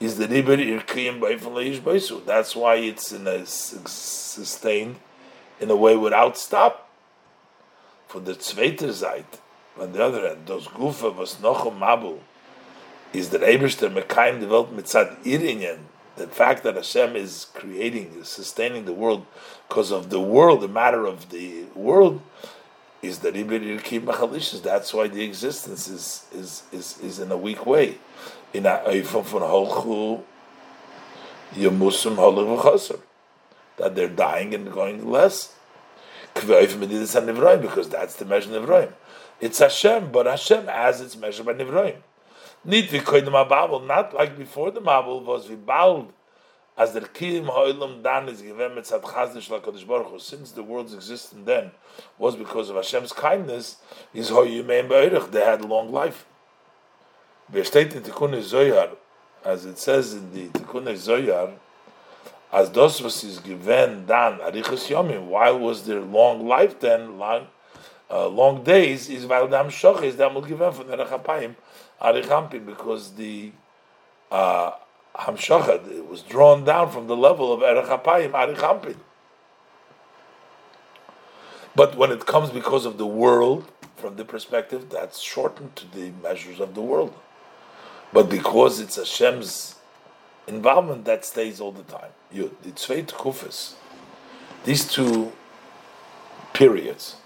[0.00, 2.24] is the Riber Irkiyim Beifel Leish.
[2.24, 4.96] That's why it's in a sustained
[5.60, 6.88] in a way without stop.
[8.06, 9.38] For the zweite Seite,
[9.78, 12.20] on the other hand, those Gufa was noch Mabul,
[13.12, 15.80] is the Eberster Mekayim Welt mitzad Irinyan,
[16.18, 19.26] the fact that Hashem is creating, is sustaining the world
[19.68, 22.20] because of the world, the matter of the world,
[23.02, 24.62] is Machalishis.
[24.62, 27.98] That's why the existence is, is, is, is in a weak way
[28.52, 30.22] in a von holchu
[31.54, 33.00] yemusum
[33.76, 35.54] that they're dying and going less
[36.34, 38.92] because that's the measure of Nivroim.
[39.40, 41.96] It's Hashem, but Hashem as it's measured by Nivroim.
[42.68, 46.10] Need we koy the Mababel, not like before the Mabel was vibald,
[46.76, 50.92] as the Kiyim Ha'olam Dan is given mitzad chazdish LaKadosh Baruch Hu, since the world's
[50.92, 51.70] existence then
[52.18, 53.78] was because of Hashem's kindness,
[54.12, 56.26] is Hoyumein Be'erich, they had long life.
[57.50, 58.90] Besteht in Tikkun Zoyar,
[59.46, 61.54] as it says in the Tikkun Zoyar,
[62.52, 65.24] as those was is given dan arichas yomim.
[65.28, 67.46] Why was there long life then, long,
[68.10, 69.08] uh, long days?
[69.08, 71.54] Is while dam shoch is dam given from the rechapayim
[72.02, 73.52] Arich Anpin because the
[74.30, 74.72] uh,
[75.14, 78.96] hamshachad was drawn down from the level of erechapayim Arich Anpin.
[81.74, 86.12] But when it comes because of the world, from the perspective, that's shortened to the
[86.22, 87.14] measures of the world.
[88.12, 89.74] But because it's Hashem's
[90.46, 92.10] involvement, that stays all the time.
[92.32, 93.74] You, the Tzvei Tkufas,
[94.64, 95.32] these two
[96.52, 97.16] periods,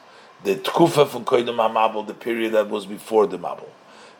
[0.45, 3.69] the Tkufa from Koidem HaMabul, the period that was before the Mabul,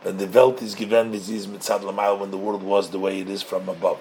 [0.03, 3.29] when the Welt is given Miziz Mitzad Lamayel, when the world was the way it
[3.29, 3.99] is from above,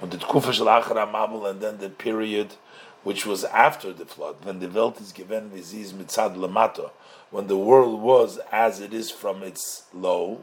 [0.00, 2.54] when the Tkufa Shel HaMabul, and then the period
[3.02, 6.90] which was after the flood, when the Welt is given Miziz Mitzad Lamato,
[7.30, 10.42] when the world was as it is from its low,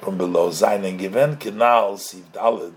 [0.00, 2.74] from below Zain and Given Kinal Siv Dalid,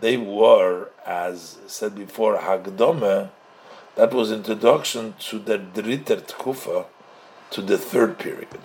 [0.00, 3.30] they were, as said before, Hagdome,
[3.94, 6.86] that was introduction to the Dritter Tkufa,
[7.50, 8.58] to the third period.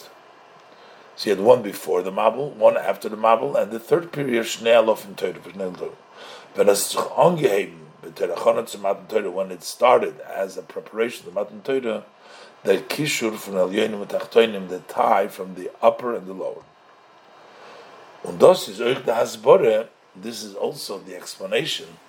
[1.21, 4.43] So you had one before the Mabul, one after the Mabul, and the third period,
[4.43, 5.15] Shnei Alof and
[6.55, 7.71] Shnei
[9.31, 12.05] When it started as a preparation the Matan Torah,
[12.63, 16.63] the Kishur from Elyonim and the tie from the upper and the lower.
[18.23, 21.99] And der Hasbore, this is also the explanation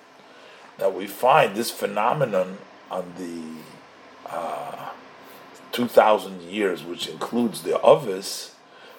[0.79, 2.57] that we find this phenomenon
[2.89, 3.43] on the
[4.27, 4.89] uh,
[5.71, 8.52] 2,000 years, which includes the Ovis,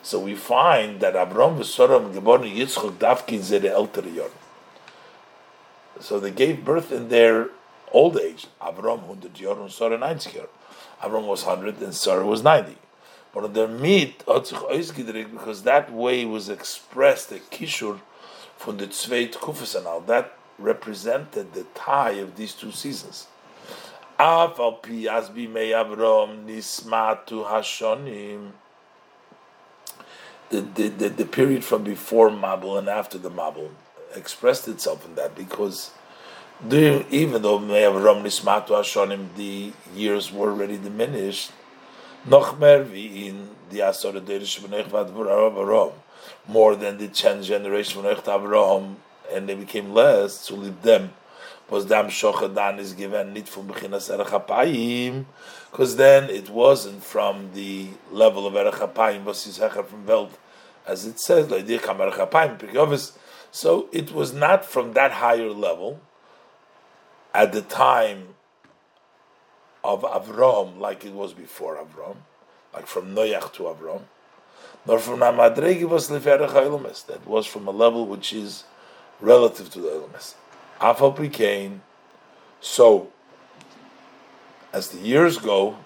[0.04, 4.30] so we find that Abram v'Soram geboren Yitzchok Davkin zere ältere
[5.98, 7.48] So they gave birth in their
[7.90, 8.46] old age.
[8.60, 10.48] Abram 100 Yor and Sarah 90 Yor.
[11.02, 12.76] Abram was 100 and Sarah was 90.
[13.32, 18.00] But the meat because that way was expressed a kishur
[18.58, 23.26] from the Tzvei Tkufas That represented the tie of these two seasons.
[30.50, 33.70] The, the, the, the period from before Mabul and after the Mabul
[34.14, 35.90] expressed itself in that because
[36.70, 41.52] even though may Avram Nismatu Hashonim, the years were already diminished,
[42.26, 43.92] noch in die
[46.46, 48.96] more than the 10 generation B'nech Avraham,
[49.32, 51.12] and they became less, to leave them,
[51.74, 55.24] was dam shochadan is given nit from bechinas erech
[55.72, 60.38] because then it wasn't from the level of erech hapayim, was his from Welt,
[60.86, 61.48] as it says,
[63.50, 66.00] so it was not from that higher level
[67.34, 68.36] at the time
[69.82, 72.18] of Avram like it was before Avram,
[72.72, 74.02] like from Noach to Avram,
[74.86, 78.62] nor from Namadregi was that was from a level which is
[79.20, 80.34] relative to the Eilumis.
[80.80, 81.80] Afal
[82.60, 83.12] so
[84.72, 85.76] as the years go,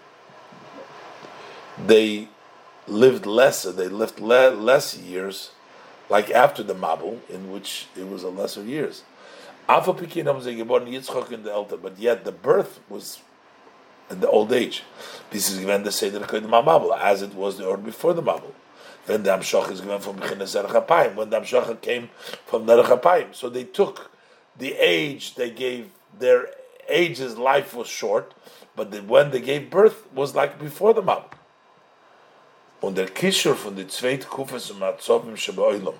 [1.86, 2.28] they
[2.86, 5.50] lived lesser, they lived le- less years,
[6.08, 9.02] like after the Mabul, in which it was a lesser years.
[9.68, 13.20] Alpha Pekin Yitzchok in the Elder, but yet the birth was
[14.10, 14.82] in the old age.
[15.30, 18.54] This is given the Seder Kodim Mabul, as it was the order before the Mabul.
[19.04, 22.08] Then the Amshach is given from Erechapayim, when the Amshach came
[22.46, 23.34] from the Erechapayim.
[23.34, 24.10] So they took
[24.58, 26.50] the age they gave their
[26.88, 28.34] age's life was short,
[28.74, 31.32] but the, when they gave birth was like before the Mabul.
[32.80, 35.94] Und der Kishur von der zweite Kufas und Matzovim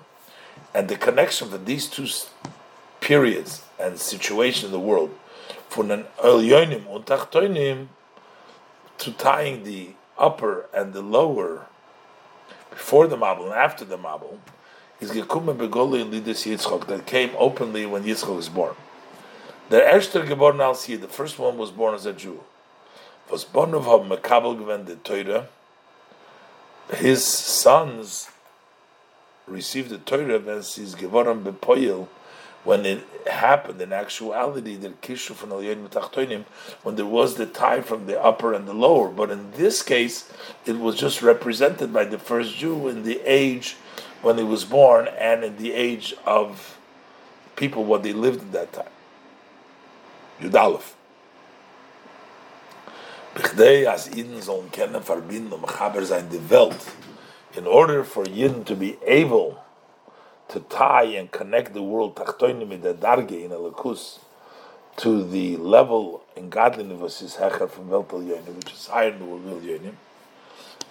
[0.73, 2.07] and the connection for these two
[3.01, 5.11] periods and situation in the world
[5.69, 7.87] von den Elyonim und Tachtoinim
[8.97, 11.67] to tying the upper and the lower
[12.69, 14.39] before the Mabul and after the Mabul
[14.99, 18.75] is gekommen begoli Lidus Yitzchok that came openly when Yitzchok was born.
[19.69, 22.43] Geboren als the first one was born as a Jew.
[23.29, 25.47] Was born of him Mekabel gewend the Torah.
[26.93, 28.29] His sons
[29.47, 32.07] received the Torah geboren bepoil
[32.63, 35.51] when it happened in actuality the kishu from
[36.83, 39.07] when there was the tie from the upper and the lower.
[39.09, 40.31] But in this case,
[40.65, 43.77] it was just represented by the first Jew in the age
[44.21, 46.77] when he was born and in the age of
[47.55, 48.91] people what they lived at that time.
[50.41, 50.93] Yudalef.
[57.55, 59.63] in order for Yidden to be able
[60.47, 63.51] to tie and connect the world darge in
[64.97, 69.63] to the level in godliness is hecher from Welt which is higher than the world
[69.63, 69.93] Yonim,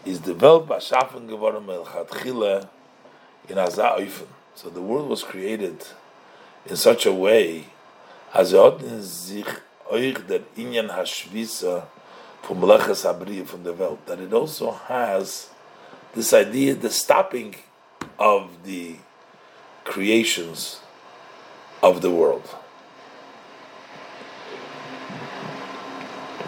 [0.06, 2.68] is the Welt bashafen geworden el chatchile
[3.48, 4.10] in Azah
[4.54, 5.84] So the world was created
[6.66, 7.64] in such a way
[8.34, 9.46] as sich
[9.90, 11.84] euch der Inyan Hashvisa
[12.42, 15.50] from Abriya from the Welt, that it also has
[16.14, 17.54] this idea, the stopping
[18.18, 18.96] of the
[19.84, 20.80] creations
[21.82, 22.48] of the world.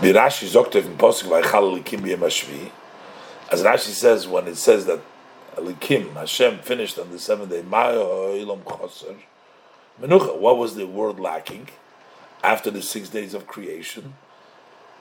[0.00, 2.70] The Rashi Zoktev in Posuk Vaychal Elikim B'Yem
[3.50, 5.00] As Rashi says, when it says that
[5.56, 7.62] Elikim Hashem finished on the seventh day,
[10.00, 10.38] Menucha.
[10.38, 11.68] What was the world lacking
[12.42, 14.14] after the six days of creation?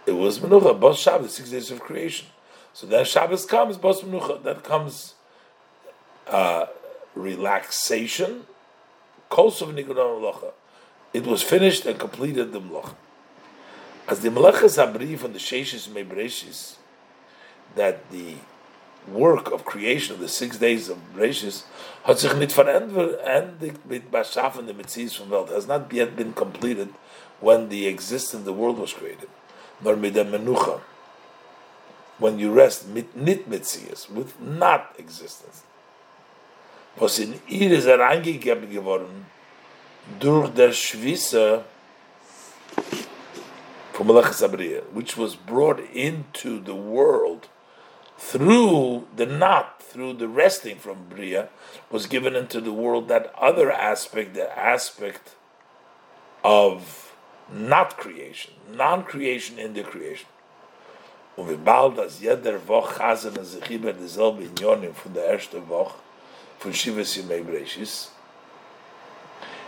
[0.06, 2.28] It was Menucha, Bos Shabbos, six days of creation.
[2.74, 4.44] So then Shabbos comes, Bos Menucha.
[4.44, 5.16] That comes
[6.28, 6.66] uh,
[7.16, 8.46] relaxation,
[9.30, 10.52] Kosov Nikudan Melacha.
[11.14, 12.96] It was finished and completed the Melacha.
[14.08, 16.78] As the Melechas Abri from the Sheshis Mebreshis,
[17.76, 18.36] that the
[19.14, 21.64] work of creation of the six days of Bereshis
[22.04, 26.90] hat sich nicht verendigt mit Bashafen the Metzies from Welt, has not yet been completed
[27.40, 29.30] when the existence, the world was created.
[29.82, 30.82] Nor mit der Menucha,
[32.18, 35.64] when you rest mit nit Metzies, with not existence
[37.00, 39.26] was in ihr ist er eingegeben geworden
[40.20, 41.64] durch der Schwisse
[43.94, 47.50] from Abriya, which was brought into the world
[48.20, 51.50] through the not, through the resting from Bria,
[51.90, 55.36] was given into the world that other aspect, the aspect
[56.44, 57.16] of
[57.52, 60.28] not creation, non-creation in the creation.
[61.38, 65.40] Als jeder Unionen von der
[65.70, 65.96] Woche,
[66.60, 68.10] for Shivas.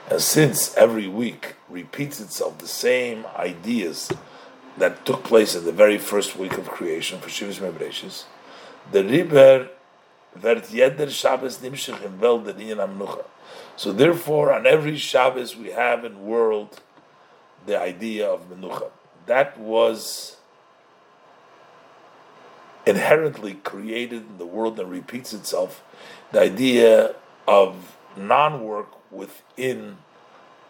[0.10, 4.12] And since every week repeats itself the same ideas
[4.78, 8.26] that took place in the very first week of creation for Shivas Yimei
[8.92, 9.70] the Riber
[10.36, 13.26] wird jeder Shabbos nimshich in Welt der Amnucha.
[13.76, 16.82] So therefore, on every Shabbos we have in world
[17.66, 18.90] the idea of Menucha.
[19.26, 20.38] That was
[22.86, 25.84] inherently created in the world and repeats itself
[26.32, 27.16] the idea
[27.48, 29.98] of non-work within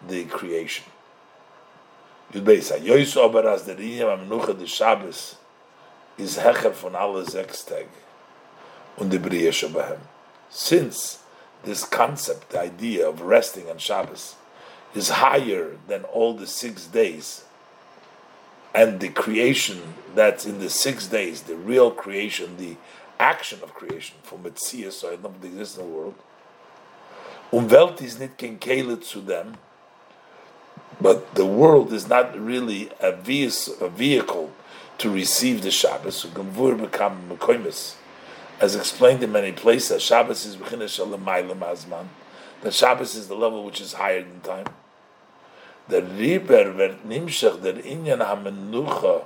[0.08, 0.86] the creation.
[2.34, 5.36] Yudbeis Ober as der Inyam Amnucha Shabbos
[6.18, 7.88] is hecher von alle sechs Tag
[8.98, 10.00] und die Bria Shabbahem.
[10.50, 11.20] Since
[11.64, 14.36] this concept, the idea of resting on Shabbos,
[14.94, 17.46] is higher than all the six days,
[18.74, 22.76] and the creation that's in the six days, the real creation, the
[23.20, 26.16] action of creation from Metzias, so I in the world.
[27.54, 29.58] Um Welt is not kein Kele to them,
[31.00, 34.52] but the world is not really a vehicle
[35.02, 36.26] to receive the Shabbos.
[38.60, 42.08] As explained in many places, Shabbos is Azman.
[42.62, 44.68] The Shabbos is the level which is higher than time.
[45.88, 49.26] The Riber wird nimshach der Inyan HaMenucha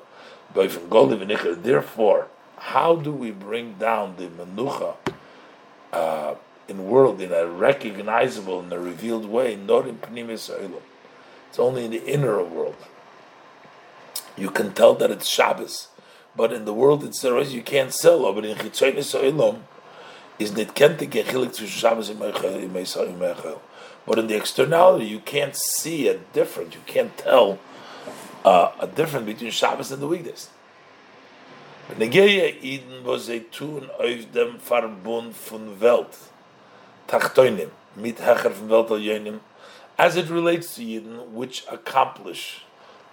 [1.63, 2.27] Therefore,
[2.57, 4.95] how do we bring down the menucha
[5.91, 6.35] uh,
[6.69, 9.57] in world in a recognizable in a revealed way?
[9.57, 10.49] Not in pnimis
[11.49, 12.75] It's only in the inner world.
[14.37, 15.87] You can tell that it's Shabbos,
[16.35, 18.31] but in the world it's the you can't sell.
[18.33, 19.59] But in chitzonis
[20.37, 23.59] is nit kente gechilik zwischen Shabbos and Meichel.
[24.05, 26.75] But in the externality, you can't see a difference.
[26.75, 27.59] You can't tell
[28.43, 30.49] uh, a difference between Shabbos and the weekdays.
[31.97, 36.17] Eden was a tun auf von Welt,
[37.07, 39.41] Tachtoinim, mit Hecher von Welt
[39.97, 42.64] as it relates to Eden, which accomplish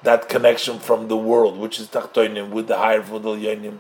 [0.03, 3.79] that connection from the world, which is Tachtoinim, with the higher von al Yonim,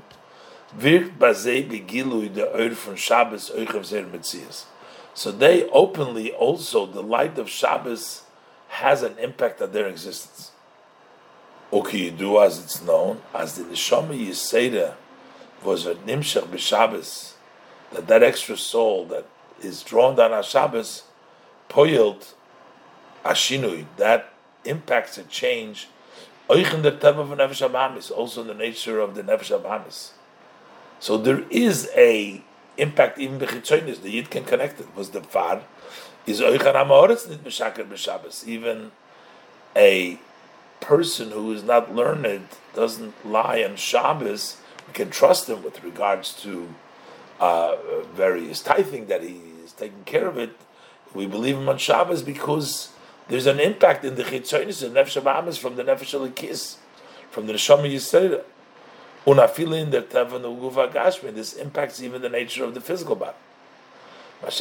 [4.10, 4.64] Metzias.
[5.14, 8.22] So they openly also, the light of Shabbos
[8.68, 10.52] has an impact on their existence.
[11.72, 14.94] Okay, you do as it's known, as the Neshama Yisera
[15.62, 17.34] was a Nimshach b'Shabbos,
[17.92, 19.26] that that extra soul that
[19.60, 21.04] is drawn down on Shabbos,
[21.68, 22.34] poilt
[23.24, 24.32] ashinui, that
[24.64, 25.88] impacts a change,
[26.82, 30.10] the type of Nefesh Abamis, also the nature of the Nefesh Abamis.
[31.00, 32.42] So there is a
[32.78, 34.02] impact even bechitzonis.
[34.02, 34.94] The yid can connect it.
[34.94, 35.62] Was the far
[36.26, 38.46] is oichan amoritz nit meshaker b'Shabbos.
[38.46, 38.92] Even
[39.74, 40.18] a
[40.80, 44.58] person who is not learned doesn't lie on Shabbos.
[44.86, 46.74] We can trust him with regards to
[47.40, 47.76] uh,
[48.14, 50.56] various tithing that he is taking care of it.
[51.14, 52.91] We believe him on Shabbos because
[53.28, 56.76] there's an impact in the chitzonis and nefesh from the nefesh alikis,
[57.30, 58.42] from the neshama yisera.
[59.26, 61.32] Unafilin that tavan uguva gashmi.
[61.34, 63.36] This impacts even the nature of the physical body.
[64.44, 64.60] As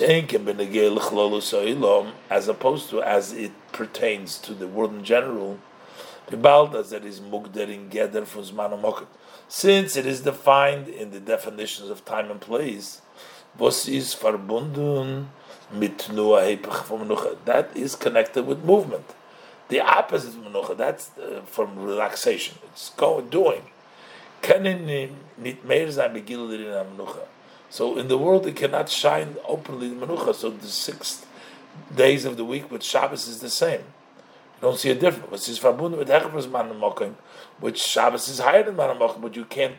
[2.48, 5.58] opposed to as it pertains to the world in general,
[6.28, 7.20] that is
[9.48, 13.02] Since it is defined in the definitions of time and place,
[13.58, 14.14] was is
[15.73, 19.06] verbunden mit That is connected with movement.
[19.69, 22.57] The opposite of menucha, that's uh, from relaxation.
[22.73, 23.61] It's going, doing.
[27.69, 30.35] So in the world it cannot shine openly in menucha.
[30.35, 31.26] So the six
[31.95, 33.80] days of the week with Shabbos is the same.
[33.80, 35.48] You don't see a difference.
[35.48, 37.15] It's verbund with Hechver's Manamokim,
[37.60, 39.76] which Shabbos is higher than Manamokim, but you can't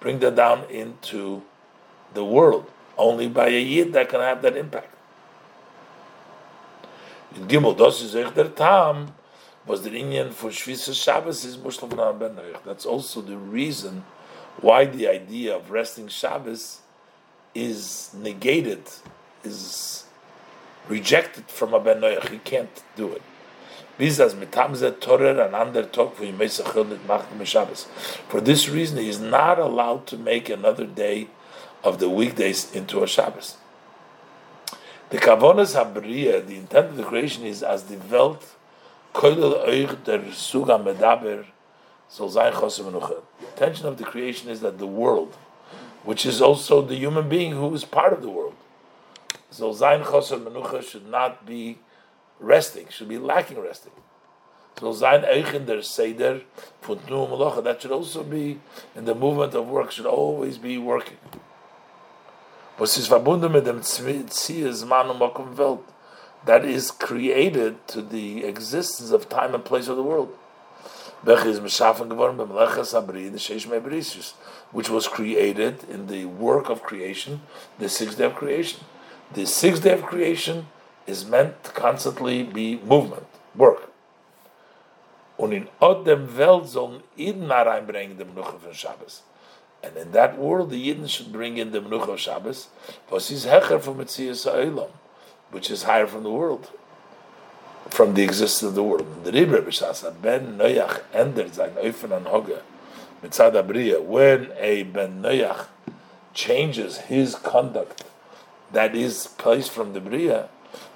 [0.00, 1.42] bring that down into
[2.14, 2.70] the world.
[2.98, 4.94] Only by a yid that can have that impact.
[7.36, 9.12] In Gimel, das ist echt der Tam,
[9.64, 14.04] was the Inyan for Shvisa Shabbos is Mushlam Ben That's also the reason
[14.60, 16.80] why the idea of resting Shabbos
[17.54, 18.82] is negated,
[19.44, 20.04] is
[20.88, 22.28] rejected from a Ben Noach.
[22.28, 23.22] He can't do it.
[23.96, 24.06] For
[28.40, 31.28] this reason, he is not allowed to make another day
[31.84, 33.58] of the weekdays into a Shabbos.
[35.10, 38.54] The kavonas habriya, the intent of the creation is as the Welt
[39.12, 41.46] koilel euch der suga medaber
[42.16, 45.36] The intention of the creation is that the world,
[46.04, 48.54] which is also the human being who is part of the world,
[49.52, 51.78] menucha should not be
[52.38, 53.92] resting, should be lacking resting.
[54.78, 56.42] Soll sein euch in der seder
[56.82, 58.60] that should also be
[58.94, 61.18] in the movement of work, should always be working
[62.80, 65.80] was ist verbunden mit dem Zies und Mokum Welt,
[66.46, 70.30] that is created to the existence of time and place of the world.
[74.72, 77.42] Which was created in the work of creation,
[77.78, 78.80] the sixth day of creation.
[79.34, 80.68] The sixth day of creation
[81.06, 83.90] is meant to constantly be movement, work.
[85.36, 89.22] Und in Odem Welt sollen Iden reinbringen dem von Shabbos.
[89.82, 92.68] And in that world, the Yidden should bring in the Menucha of Shabbos,
[93.10, 94.90] was is Hecher from Metzias Ha'olam,
[95.50, 96.70] which is higher from the world,
[97.88, 99.24] from the existence of the world.
[99.24, 102.60] The Rebbe B'Shasa, Ben Noyach ender sein Eufen an Hoge,
[103.22, 105.66] Mitzad Abriya, when a Ben Noyach
[106.34, 108.04] changes his conduct
[108.72, 110.48] that is placed from the Bria,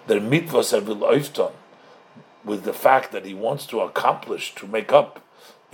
[0.06, 1.52] der mitvos will öfton,
[2.44, 5.23] with the fact that he wants to accomplish, to make up,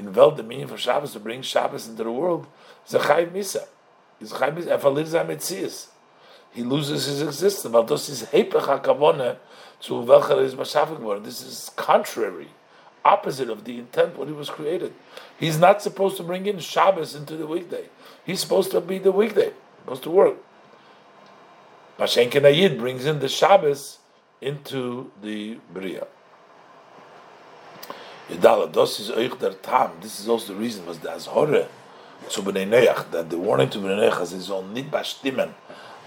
[0.00, 2.46] in Welt the meaning for Shabbos, to bring Shabbos into the world,
[2.88, 3.66] Misa.
[4.18, 4.80] He's Chayim Misa.
[4.80, 5.88] Verliert sein Metzies.
[6.52, 7.70] He loses his existence.
[7.70, 9.36] But this is Hepech HaKavone
[9.82, 10.56] to welcher er ist.
[11.24, 12.48] This is contrary,
[13.04, 14.94] opposite of the intent when he was created.
[15.38, 17.90] He's not supposed to bring in Shabbos into the weekday.
[18.24, 19.52] He's supposed to be the weekday,
[19.84, 20.36] supposed to work.
[21.98, 23.98] Mashenken Ayid brings in the Shabbos
[24.40, 25.90] into the Bria.
[25.90, 26.08] Yidala, das ist euch der Tam.
[28.30, 31.66] This is also the reason was the Azhore
[32.30, 34.76] zu Bnei Noach, that the warning to Bnei Noach is on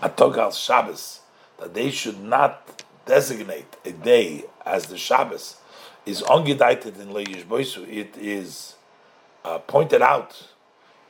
[0.02, 1.20] a Tag Shabbos,
[1.60, 5.58] that they should not designate a day as the Shabbos,
[6.06, 7.86] is ungedeitet in Leish Boisu.
[7.90, 8.76] It is
[9.44, 10.48] uh, pointed out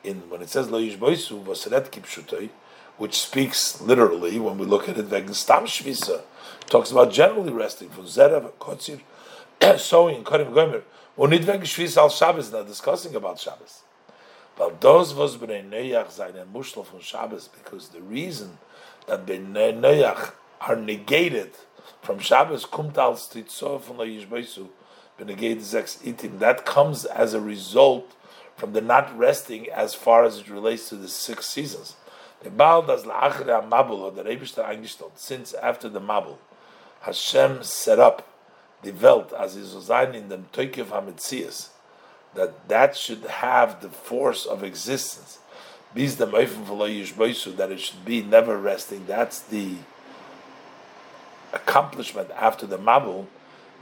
[0.03, 2.49] in when it says Leish Boisu, Vaseret Kipshutoi,
[2.97, 6.21] which speaks literally when we look at it, wegen Stam Shvisa,
[6.65, 8.99] talks about generally resting from Zerav, Kotzir,
[9.79, 10.81] sowing, Korim Gomer,
[11.17, 13.83] wegen Shvisa al Shabbos, not discussing about Shabbos.
[14.55, 18.57] But those was bnei Noach seine Mushel from Shabbos, because the reason
[19.07, 21.51] that bnei Noach are negated
[22.01, 24.69] from Shabbos, kumt al stitzo von la Yishbeisu,
[25.17, 28.15] benegated er sex eating, that comes as a result
[28.55, 31.95] from the not resting as far as it relates to the six seasons.
[32.41, 36.37] The Baal does la'achre mabul or the Rebishter eingestellt, since after the mabul,
[37.01, 38.27] Hashem set up
[38.83, 41.69] the Welt as is sein in the Toikev HaMetzias,
[42.35, 45.39] that that should have the force of existence.
[45.93, 49.05] Bis the that it should be never resting.
[49.05, 49.75] That's the
[51.53, 53.27] accomplishment after the Mabul.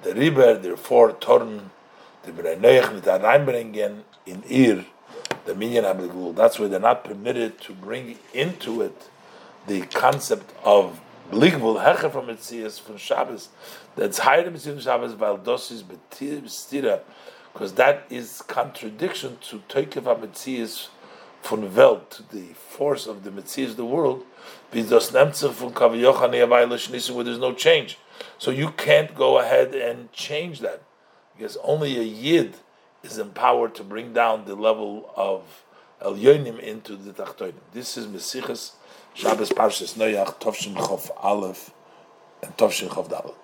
[0.04, 1.70] The Riber, therefore, Torn,
[2.24, 4.86] the Bereinoich, mit reinbringen in Ir,
[5.46, 6.34] the Minyan Abdul.
[6.34, 9.10] That's why they're not permitted to bring into it
[9.68, 11.00] the concept of
[11.32, 13.50] Bligvul Hecher from Metzias from Shabbos.
[13.96, 17.00] That's higher than Metzias Shabbos, while Dosis Bestira,
[17.54, 20.90] because that is contradiction to Toikev Metzias
[21.42, 24.26] from Welt, to the force of the Metzias of the world,
[24.72, 25.14] where there's
[27.40, 27.98] no change.
[28.38, 30.84] So you can't go ahead and change that,
[31.38, 32.58] because only a Yid
[33.04, 35.64] is empowered to bring down the level of
[36.02, 37.54] El Yonim into the Tachtoinim.
[37.72, 38.74] This is Mesichas
[39.14, 41.72] Shabbos Parshas Noach Tovshin Chof Aleph
[42.42, 43.41] and Tovshin Chof Dalet.